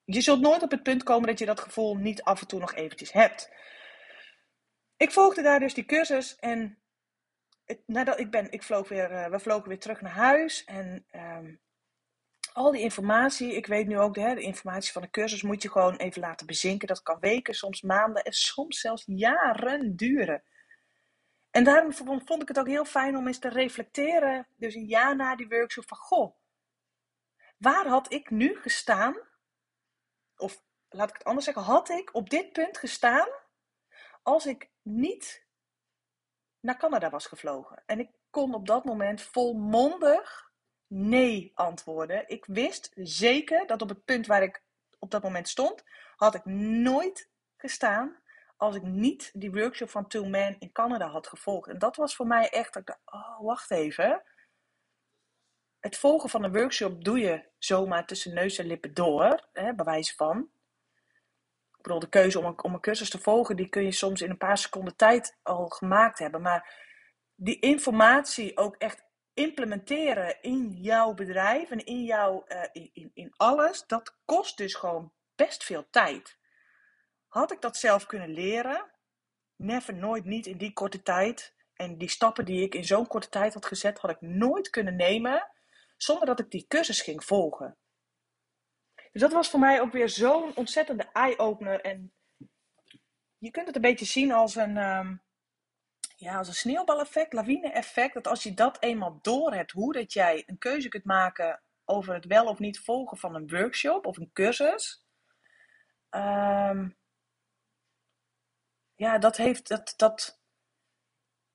je 0.03 0.21
zult 0.21 0.41
nooit 0.41 0.63
op 0.63 0.71
het 0.71 0.83
punt 0.83 1.03
komen 1.03 1.27
dat 1.27 1.39
je 1.39 1.45
dat 1.45 1.59
gevoel 1.59 1.95
niet 1.95 2.23
af 2.23 2.41
en 2.41 2.47
toe 2.47 2.59
nog 2.59 2.73
eventjes 2.73 3.11
hebt. 3.11 3.51
Ik 4.97 5.11
volgde 5.11 5.41
daar 5.41 5.59
dus 5.59 5.73
die 5.73 5.85
cursus 5.85 6.35
en 6.35 6.79
nadat 7.85 8.19
ik 8.19 8.31
ben, 8.31 8.51
ik 8.51 8.63
vloog 8.63 8.89
weer, 8.89 9.11
uh, 9.11 9.27
we 9.27 9.39
vlogen 9.39 9.67
weer 9.67 9.79
terug 9.79 10.01
naar 10.01 10.11
huis. 10.11 10.63
En 10.63 11.05
um, 11.11 11.59
al 12.55 12.71
die 12.71 12.81
informatie, 12.81 13.55
ik 13.55 13.65
weet 13.65 13.87
nu 13.87 13.99
ook, 13.99 14.13
de, 14.13 14.33
de 14.35 14.41
informatie 14.41 14.91
van 14.91 15.01
de 15.01 15.09
cursus 15.09 15.41
moet 15.41 15.61
je 15.61 15.71
gewoon 15.71 15.95
even 15.95 16.21
laten 16.21 16.45
bezinken. 16.45 16.87
Dat 16.87 17.01
kan 17.01 17.19
weken, 17.19 17.53
soms 17.53 17.81
maanden 17.81 18.23
en 18.23 18.33
soms 18.33 18.79
zelfs 18.79 19.03
jaren 19.05 19.95
duren. 19.95 20.43
En 21.51 21.63
daarom 21.63 21.93
vond 21.93 22.41
ik 22.41 22.47
het 22.47 22.59
ook 22.59 22.67
heel 22.67 22.85
fijn 22.85 23.17
om 23.17 23.27
eens 23.27 23.39
te 23.39 23.49
reflecteren, 23.49 24.47
dus 24.55 24.75
een 24.75 24.85
jaar 24.85 25.15
na 25.15 25.35
die 25.35 25.47
workshop, 25.47 25.87
van 25.87 25.97
goh, 25.97 26.35
waar 27.57 27.87
had 27.87 28.13
ik 28.13 28.29
nu 28.29 28.55
gestaan? 28.55 29.15
Of 30.37 30.63
laat 30.89 31.09
ik 31.09 31.15
het 31.15 31.23
anders 31.23 31.45
zeggen, 31.45 31.63
had 31.63 31.89
ik 31.89 32.13
op 32.13 32.29
dit 32.29 32.51
punt 32.51 32.77
gestaan 32.77 33.27
als 34.23 34.45
ik 34.45 34.69
niet 34.81 35.45
naar 36.59 36.77
Canada 36.77 37.09
was 37.09 37.25
gevlogen? 37.25 37.83
En 37.85 37.99
ik 37.99 38.09
kon 38.29 38.53
op 38.53 38.67
dat 38.67 38.85
moment 38.85 39.21
volmondig 39.21 40.45
nee 40.87 41.51
antwoorden. 41.53 42.29
Ik 42.29 42.45
wist 42.45 42.91
zeker 42.95 43.67
dat 43.67 43.81
op 43.81 43.89
het 43.89 44.05
punt 44.05 44.27
waar 44.27 44.43
ik 44.43 44.63
op 44.99 45.11
dat 45.11 45.23
moment 45.23 45.47
stond, 45.47 45.83
had 46.15 46.35
ik 46.35 46.45
nooit 46.45 47.29
gestaan 47.57 48.23
als 48.57 48.75
ik 48.75 48.83
niet 48.83 49.31
die 49.33 49.51
workshop 49.51 49.89
van 49.89 50.07
Two 50.07 50.25
Men 50.25 50.55
in 50.59 50.71
Canada 50.71 51.07
had 51.07 51.27
gevolgd. 51.27 51.67
En 51.69 51.79
dat 51.79 51.95
was 51.95 52.15
voor 52.15 52.27
mij 52.27 52.49
echt, 52.49 52.75
ik 52.75 52.85
dacht, 52.85 52.99
oh, 53.05 53.39
wacht 53.41 53.71
even. 53.71 54.23
Het 55.79 55.97
volgen 55.97 56.29
van 56.29 56.43
een 56.43 56.53
workshop 56.53 57.03
doe 57.03 57.19
je 57.19 57.43
zomaar 57.57 58.05
tussen 58.05 58.33
neus 58.33 58.57
en 58.57 58.65
lippen 58.65 58.93
door, 58.93 59.47
hè, 59.53 59.73
bij 59.73 59.85
wijze 59.85 60.15
van. 60.15 60.49
Ik 61.77 61.81
bedoel, 61.81 61.99
de 61.99 62.09
keuze 62.09 62.39
om 62.39 62.55
om 62.61 62.73
een 62.73 62.79
cursus 62.79 63.09
te 63.09 63.19
volgen, 63.19 63.55
die 63.55 63.69
kun 63.69 63.83
je 63.83 63.91
soms 63.91 64.21
in 64.21 64.29
een 64.29 64.37
paar 64.37 64.57
seconden 64.57 64.95
tijd 64.95 65.37
al 65.43 65.67
gemaakt 65.67 66.19
hebben. 66.19 66.41
Maar 66.41 66.83
die 67.35 67.59
informatie 67.59 68.57
ook 68.57 68.75
echt 68.75 69.03
implementeren 69.35 70.41
in 70.41 70.69
jouw 70.69 71.13
bedrijf 71.13 71.71
en 71.71 71.85
in, 71.85 72.03
jouw, 72.03 72.45
uh, 72.47 72.63
in, 72.71 73.11
in 73.13 73.33
alles, 73.35 73.87
dat 73.87 74.17
kost 74.25 74.57
dus 74.57 74.73
gewoon 74.73 75.13
best 75.35 75.63
veel 75.63 75.87
tijd. 75.89 76.37
Had 77.27 77.51
ik 77.51 77.61
dat 77.61 77.77
zelf 77.77 78.05
kunnen 78.05 78.29
leren? 78.29 78.91
Never, 79.55 79.93
nooit, 79.93 80.25
niet 80.25 80.45
in 80.45 80.57
die 80.57 80.73
korte 80.73 81.01
tijd. 81.01 81.53
En 81.73 81.97
die 81.97 82.09
stappen 82.09 82.45
die 82.45 82.63
ik 82.63 82.75
in 82.75 82.85
zo'n 82.85 83.07
korte 83.07 83.29
tijd 83.29 83.53
had 83.53 83.65
gezet, 83.65 83.99
had 83.99 84.11
ik 84.11 84.21
nooit 84.21 84.69
kunnen 84.69 84.95
nemen 84.95 85.51
zonder 85.97 86.25
dat 86.25 86.39
ik 86.39 86.51
die 86.51 86.65
cursus 86.67 87.01
ging 87.01 87.23
volgen. 87.23 87.77
Dus 89.11 89.21
dat 89.21 89.33
was 89.33 89.49
voor 89.49 89.59
mij 89.59 89.81
ook 89.81 89.91
weer 89.91 90.09
zo'n 90.09 90.55
ontzettende 90.55 91.09
eye-opener. 91.11 91.81
En 91.81 92.13
je 93.37 93.51
kunt 93.51 93.67
het 93.67 93.75
een 93.75 93.81
beetje 93.81 94.05
zien 94.05 94.31
als 94.31 94.55
een, 94.55 94.77
um, 94.77 95.24
ja, 96.15 96.37
als 96.37 96.47
een 96.47 96.53
sneeuwbaleffect, 96.53 97.33
lawine-effect. 97.33 98.13
Dat 98.13 98.27
als 98.27 98.43
je 98.43 98.53
dat 98.53 98.77
eenmaal 98.81 99.19
door 99.21 99.53
hebt, 99.53 99.71
hoe 99.71 99.93
dat 99.93 100.13
jij 100.13 100.43
een 100.45 100.57
keuze 100.57 100.89
kunt 100.89 101.03
maken 101.03 101.61
over 101.85 102.13
het 102.13 102.25
wel 102.25 102.45
of 102.45 102.59
niet 102.59 102.79
volgen 102.79 103.17
van 103.17 103.35
een 103.35 103.49
workshop 103.49 104.05
of 104.05 104.17
een 104.17 104.31
cursus. 104.33 105.05
Um, 106.09 106.97
ja, 108.95 109.17
dat, 109.17 109.37
heeft, 109.37 109.67
dat, 109.67 109.93
dat, 109.97 110.39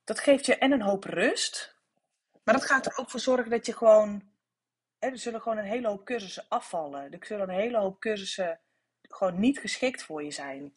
dat 0.04 0.20
geeft 0.20 0.46
je 0.46 0.56
en 0.56 0.72
een 0.72 0.82
hoop 0.82 1.04
rust. 1.04 1.78
Maar 2.44 2.54
dat 2.54 2.64
gaat 2.64 2.86
er 2.86 2.98
ook 2.98 3.10
voor 3.10 3.20
zorgen 3.20 3.50
dat 3.50 3.66
je 3.66 3.76
gewoon. 3.76 4.28
Hè, 4.98 5.08
er 5.08 5.18
zullen 5.18 5.40
gewoon 5.40 5.58
een 5.58 5.64
hele 5.64 5.88
hoop 5.88 6.04
cursussen 6.04 6.44
afvallen. 6.48 7.12
Er 7.12 7.26
zullen 7.26 7.48
een 7.48 7.54
hele 7.54 7.78
hoop 7.78 8.00
cursussen 8.00 8.60
gewoon 9.02 9.40
niet 9.40 9.58
geschikt 9.58 10.02
voor 10.02 10.24
je 10.24 10.30
zijn. 10.30 10.74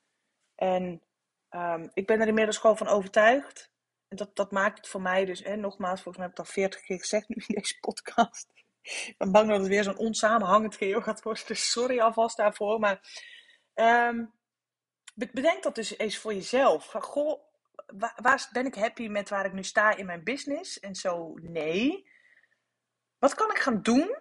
En 0.55 1.01
um, 1.49 1.91
ik 1.93 2.05
ben 2.05 2.21
er 2.21 2.27
inmiddels 2.27 2.57
gewoon 2.57 2.77
van 2.77 2.87
overtuigd. 2.87 3.72
Dat, 4.15 4.35
dat 4.35 4.51
maakt 4.51 4.77
het 4.77 4.87
voor 4.87 5.01
mij 5.01 5.25
dus, 5.25 5.43
hè, 5.43 5.55
nogmaals, 5.55 6.01
volgens 6.01 6.17
mij 6.17 6.25
heb 6.25 6.39
ik 6.39 6.45
al 6.45 6.51
veertig 6.51 6.81
keer 6.81 6.99
gezegd 6.99 7.29
nu 7.29 7.35
in 7.47 7.55
deze 7.59 7.79
podcast. 7.79 8.47
Ik 8.81 9.15
ben 9.17 9.31
bang 9.31 9.49
dat 9.49 9.59
het 9.59 9.67
weer 9.67 9.83
zo'n 9.83 9.97
onsamenhangend 9.97 10.75
geheel 10.75 11.01
gaat 11.01 11.21
worden. 11.21 11.43
Dus 11.47 11.71
sorry 11.71 11.99
alvast 11.99 12.37
daarvoor. 12.37 12.79
Maar 12.79 12.99
um, 13.73 14.33
bedenk 15.13 15.63
dat 15.63 15.75
dus 15.75 15.97
eens 15.97 16.17
voor 16.17 16.33
jezelf. 16.33 16.85
Goh, 16.85 17.41
waar, 18.15 18.49
ben 18.51 18.65
ik 18.65 18.75
happy 18.75 19.07
met 19.07 19.29
waar 19.29 19.45
ik 19.45 19.53
nu 19.53 19.63
sta 19.63 19.95
in 19.95 20.05
mijn 20.05 20.23
business? 20.23 20.79
En 20.79 20.95
zo, 20.95 21.33
nee. 21.41 22.09
Wat 23.19 23.35
kan 23.35 23.49
ik 23.49 23.59
gaan 23.59 23.81
doen 23.81 24.17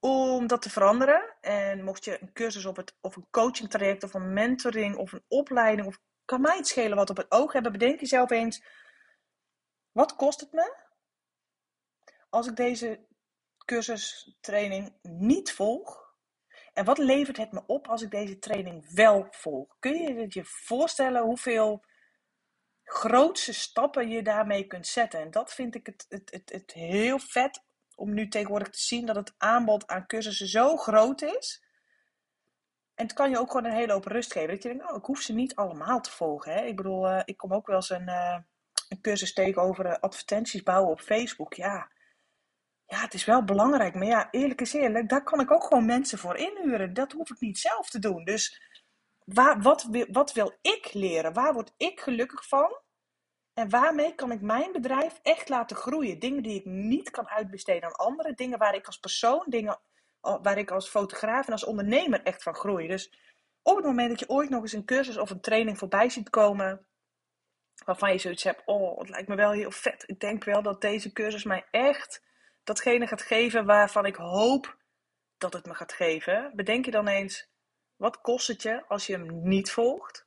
om 0.00 0.46
dat 0.46 0.62
te 0.62 0.70
veranderen? 0.70 1.36
En 1.40 1.84
mocht 1.84 2.04
je 2.04 2.18
een 2.20 2.32
cursus 2.32 2.64
of, 2.64 2.76
het, 2.76 2.96
of 3.00 3.16
een 3.16 3.26
coaching 3.30 3.70
traject 3.70 4.02
of 4.02 4.14
een 4.14 4.32
mentoring 4.32 4.96
of 4.96 5.12
een 5.12 5.24
opleiding 5.28 5.86
of 5.86 6.00
kan 6.24 6.40
mij 6.40 6.56
het 6.56 6.68
schelen 6.68 6.96
wat 6.96 7.10
op 7.10 7.16
het 7.16 7.30
oog 7.30 7.52
hebben, 7.52 7.72
bedenk 7.72 8.00
jezelf 8.00 8.30
eens, 8.30 8.62
wat 9.92 10.16
kost 10.16 10.40
het 10.40 10.52
me 10.52 10.76
als 12.28 12.46
ik 12.46 12.56
deze 12.56 13.06
cursus 13.64 14.36
training 14.40 14.94
niet 15.02 15.52
volg? 15.52 16.08
En 16.72 16.84
wat 16.84 16.98
levert 16.98 17.36
het 17.36 17.52
me 17.52 17.62
op 17.66 17.88
als 17.88 18.02
ik 18.02 18.10
deze 18.10 18.38
training 18.38 18.94
wel 18.94 19.26
volg? 19.30 19.76
Kun 19.78 19.94
je 19.94 20.26
je 20.28 20.44
voorstellen 20.44 21.22
hoeveel 21.22 21.84
grootste 22.84 23.52
stappen 23.52 24.08
je 24.08 24.22
daarmee 24.22 24.66
kunt 24.66 24.86
zetten? 24.86 25.20
En 25.20 25.30
dat 25.30 25.52
vind 25.52 25.74
ik 25.74 25.86
het, 25.86 26.06
het, 26.08 26.30
het, 26.30 26.52
het 26.52 26.72
heel 26.72 27.18
vet 27.18 27.62
om 27.94 28.14
nu 28.14 28.28
tegenwoordig 28.28 28.68
te 28.68 28.80
zien 28.80 29.06
dat 29.06 29.16
het 29.16 29.34
aanbod 29.38 29.86
aan 29.86 30.06
cursussen 30.06 30.46
zo 30.46 30.76
groot 30.76 31.22
is. 31.22 31.64
En 32.94 33.06
het 33.06 33.14
kan 33.14 33.30
je 33.30 33.38
ook 33.38 33.50
gewoon 33.50 33.64
een 33.64 33.76
hele 33.76 33.92
hoop 33.92 34.04
rust 34.04 34.32
geven. 34.32 34.48
Dat 34.48 34.62
je 34.62 34.68
denkt, 34.68 34.90
oh, 34.90 34.96
ik 34.96 35.04
hoef 35.04 35.20
ze 35.20 35.32
niet 35.32 35.54
allemaal 35.54 36.00
te 36.00 36.10
volgen. 36.10 36.52
Hè? 36.52 36.60
Ik 36.60 36.76
bedoel, 36.76 37.10
uh, 37.10 37.22
ik 37.24 37.36
kom 37.36 37.52
ook 37.52 37.66
wel 37.66 37.76
eens 37.76 37.90
een, 37.90 38.08
uh, 38.08 38.38
een 38.90 39.00
cursus 39.00 39.32
tegen 39.32 39.62
over 39.62 39.86
uh, 39.86 39.92
advertenties 39.92 40.62
bouwen 40.62 40.90
op 40.90 41.00
Facebook. 41.00 41.54
Ja, 41.54 41.90
ja, 42.86 43.00
het 43.00 43.14
is 43.14 43.24
wel 43.24 43.44
belangrijk. 43.44 43.94
Maar 43.94 44.06
ja, 44.06 44.28
eerlijk 44.30 44.60
is 44.60 44.72
eerlijk, 44.72 45.08
daar 45.08 45.22
kan 45.22 45.40
ik 45.40 45.50
ook 45.50 45.64
gewoon 45.64 45.86
mensen 45.86 46.18
voor 46.18 46.36
inhuren. 46.36 46.94
Dat 46.94 47.12
hoef 47.12 47.30
ik 47.30 47.40
niet 47.40 47.58
zelf 47.58 47.90
te 47.90 47.98
doen. 47.98 48.24
Dus 48.24 48.62
waar, 49.24 49.60
wat, 49.60 49.88
wat 50.10 50.32
wil 50.32 50.58
ik 50.62 50.92
leren? 50.92 51.32
Waar 51.32 51.52
word 51.52 51.72
ik 51.76 52.00
gelukkig 52.00 52.48
van? 52.48 52.78
En 53.54 53.68
waarmee 53.68 54.14
kan 54.14 54.32
ik 54.32 54.40
mijn 54.40 54.72
bedrijf 54.72 55.18
echt 55.22 55.48
laten 55.48 55.76
groeien? 55.76 56.18
Dingen 56.18 56.42
die 56.42 56.58
ik 56.58 56.64
niet 56.64 57.10
kan 57.10 57.28
uitbesteden 57.28 57.84
aan 57.84 58.06
anderen. 58.06 58.36
Dingen 58.36 58.58
waar 58.58 58.74
ik 58.74 58.86
als 58.86 58.98
persoon, 58.98 59.44
dingen 59.46 59.80
waar 60.20 60.58
ik 60.58 60.70
als 60.70 60.88
fotograaf 60.88 61.46
en 61.46 61.52
als 61.52 61.64
ondernemer 61.64 62.22
echt 62.22 62.42
van 62.42 62.54
groei. 62.54 62.88
Dus 62.88 63.12
op 63.62 63.76
het 63.76 63.84
moment 63.84 64.08
dat 64.08 64.20
je 64.20 64.28
ooit 64.28 64.50
nog 64.50 64.62
eens 64.62 64.72
een 64.72 64.84
cursus 64.84 65.18
of 65.18 65.30
een 65.30 65.40
training 65.40 65.78
voorbij 65.78 66.08
ziet 66.08 66.30
komen. 66.30 66.86
Waarvan 67.84 68.12
je 68.12 68.18
zoiets 68.18 68.44
hebt, 68.44 68.62
oh, 68.64 68.98
het 68.98 69.08
lijkt 69.08 69.28
me 69.28 69.34
wel 69.34 69.50
heel 69.50 69.70
vet. 69.70 70.04
Ik 70.06 70.20
denk 70.20 70.44
wel 70.44 70.62
dat 70.62 70.80
deze 70.80 71.12
cursus 71.12 71.44
mij 71.44 71.64
echt 71.70 72.22
datgene 72.64 73.06
gaat 73.06 73.22
geven 73.22 73.64
waarvan 73.64 74.06
ik 74.06 74.16
hoop 74.16 74.76
dat 75.38 75.52
het 75.52 75.66
me 75.66 75.74
gaat 75.74 75.92
geven, 75.92 76.52
bedenk 76.54 76.84
je 76.84 76.90
dan 76.90 77.08
eens, 77.08 77.48
wat 77.96 78.20
kost 78.20 78.46
het 78.46 78.62
je 78.62 78.84
als 78.88 79.06
je 79.06 79.12
hem 79.12 79.48
niet 79.48 79.70
volgt? 79.70 80.26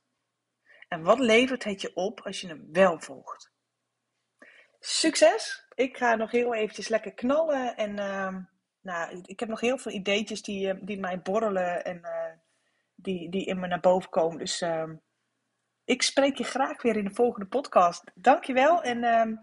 En 0.88 1.02
wat 1.02 1.18
levert 1.18 1.64
het 1.64 1.80
je 1.80 1.94
op 1.94 2.20
als 2.20 2.40
je 2.40 2.46
hem 2.46 2.68
wel 2.72 3.00
volgt? 3.00 3.52
Succes! 4.80 5.64
Ik 5.74 5.96
ga 5.96 6.14
nog 6.14 6.30
heel 6.30 6.54
eventjes 6.54 6.88
lekker 6.88 7.14
knallen. 7.14 7.76
En 7.76 7.96
uh, 7.96 8.36
nou, 8.80 9.20
ik 9.22 9.40
heb 9.40 9.48
nog 9.48 9.60
heel 9.60 9.78
veel 9.78 9.92
ideetjes 9.92 10.42
die, 10.42 10.74
uh, 10.74 10.80
die 10.80 11.00
mij 11.00 11.20
borrelen 11.20 11.84
en 11.84 11.96
uh, 11.96 12.26
die, 12.94 13.30
die 13.30 13.46
in 13.46 13.60
me 13.60 13.66
naar 13.66 13.80
boven 13.80 14.10
komen. 14.10 14.38
Dus 14.38 14.60
ehm, 14.60 14.94
ik 15.84 16.02
spreek 16.02 16.38
je 16.38 16.44
graag 16.44 16.82
weer 16.82 16.96
in 16.96 17.04
de 17.04 17.14
volgende 17.14 17.46
podcast. 17.46 18.02
Dankjewel. 18.14 18.82
En 18.82 19.04
ehm, 19.04 19.34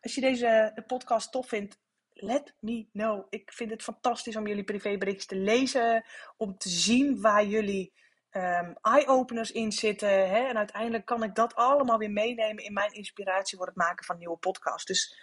als 0.00 0.14
je 0.14 0.20
deze 0.20 0.82
podcast 0.86 1.32
tof 1.32 1.48
vindt, 1.48 1.80
let 2.10 2.54
me 2.60 2.88
know. 2.92 3.26
Ik 3.30 3.52
vind 3.52 3.70
het 3.70 3.82
fantastisch 3.82 4.36
om 4.36 4.46
jullie 4.46 4.64
privéberichtjes 4.64 5.26
te 5.26 5.36
lezen. 5.36 6.04
Om 6.36 6.58
te 6.58 6.68
zien 6.68 7.20
waar 7.20 7.44
jullie 7.44 7.92
um, 8.32 8.76
eye-openers 8.82 9.52
in 9.52 9.72
zitten. 9.72 10.08
Hè? 10.08 10.46
En 10.46 10.56
uiteindelijk 10.56 11.06
kan 11.06 11.22
ik 11.22 11.34
dat 11.34 11.54
allemaal 11.54 11.98
weer 11.98 12.10
meenemen 12.10 12.64
in 12.64 12.72
mijn 12.72 12.92
inspiratie 12.92 13.56
voor 13.56 13.66
het 13.66 13.76
maken 13.76 14.04
van 14.04 14.18
nieuwe 14.18 14.36
podcasts. 14.36 14.84
Dus 14.84 15.18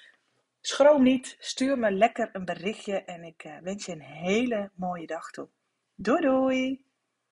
schroom 0.62 1.04
niet. 1.04 1.36
Stuur 1.39 1.80
me 1.80 1.91
lekker 1.91 2.30
een 2.34 2.46
berichtje. 2.46 3.04
En 3.04 3.24
ik 3.24 3.44
uh, 3.44 3.58
wens 3.62 3.86
je 3.86 3.91
een 3.91 4.02
hele 4.02 4.72
mooie 4.76 5.08
dag 5.08 5.32
toe. 5.32 5.50
Doei 5.96 6.22
doei! 6.22 6.86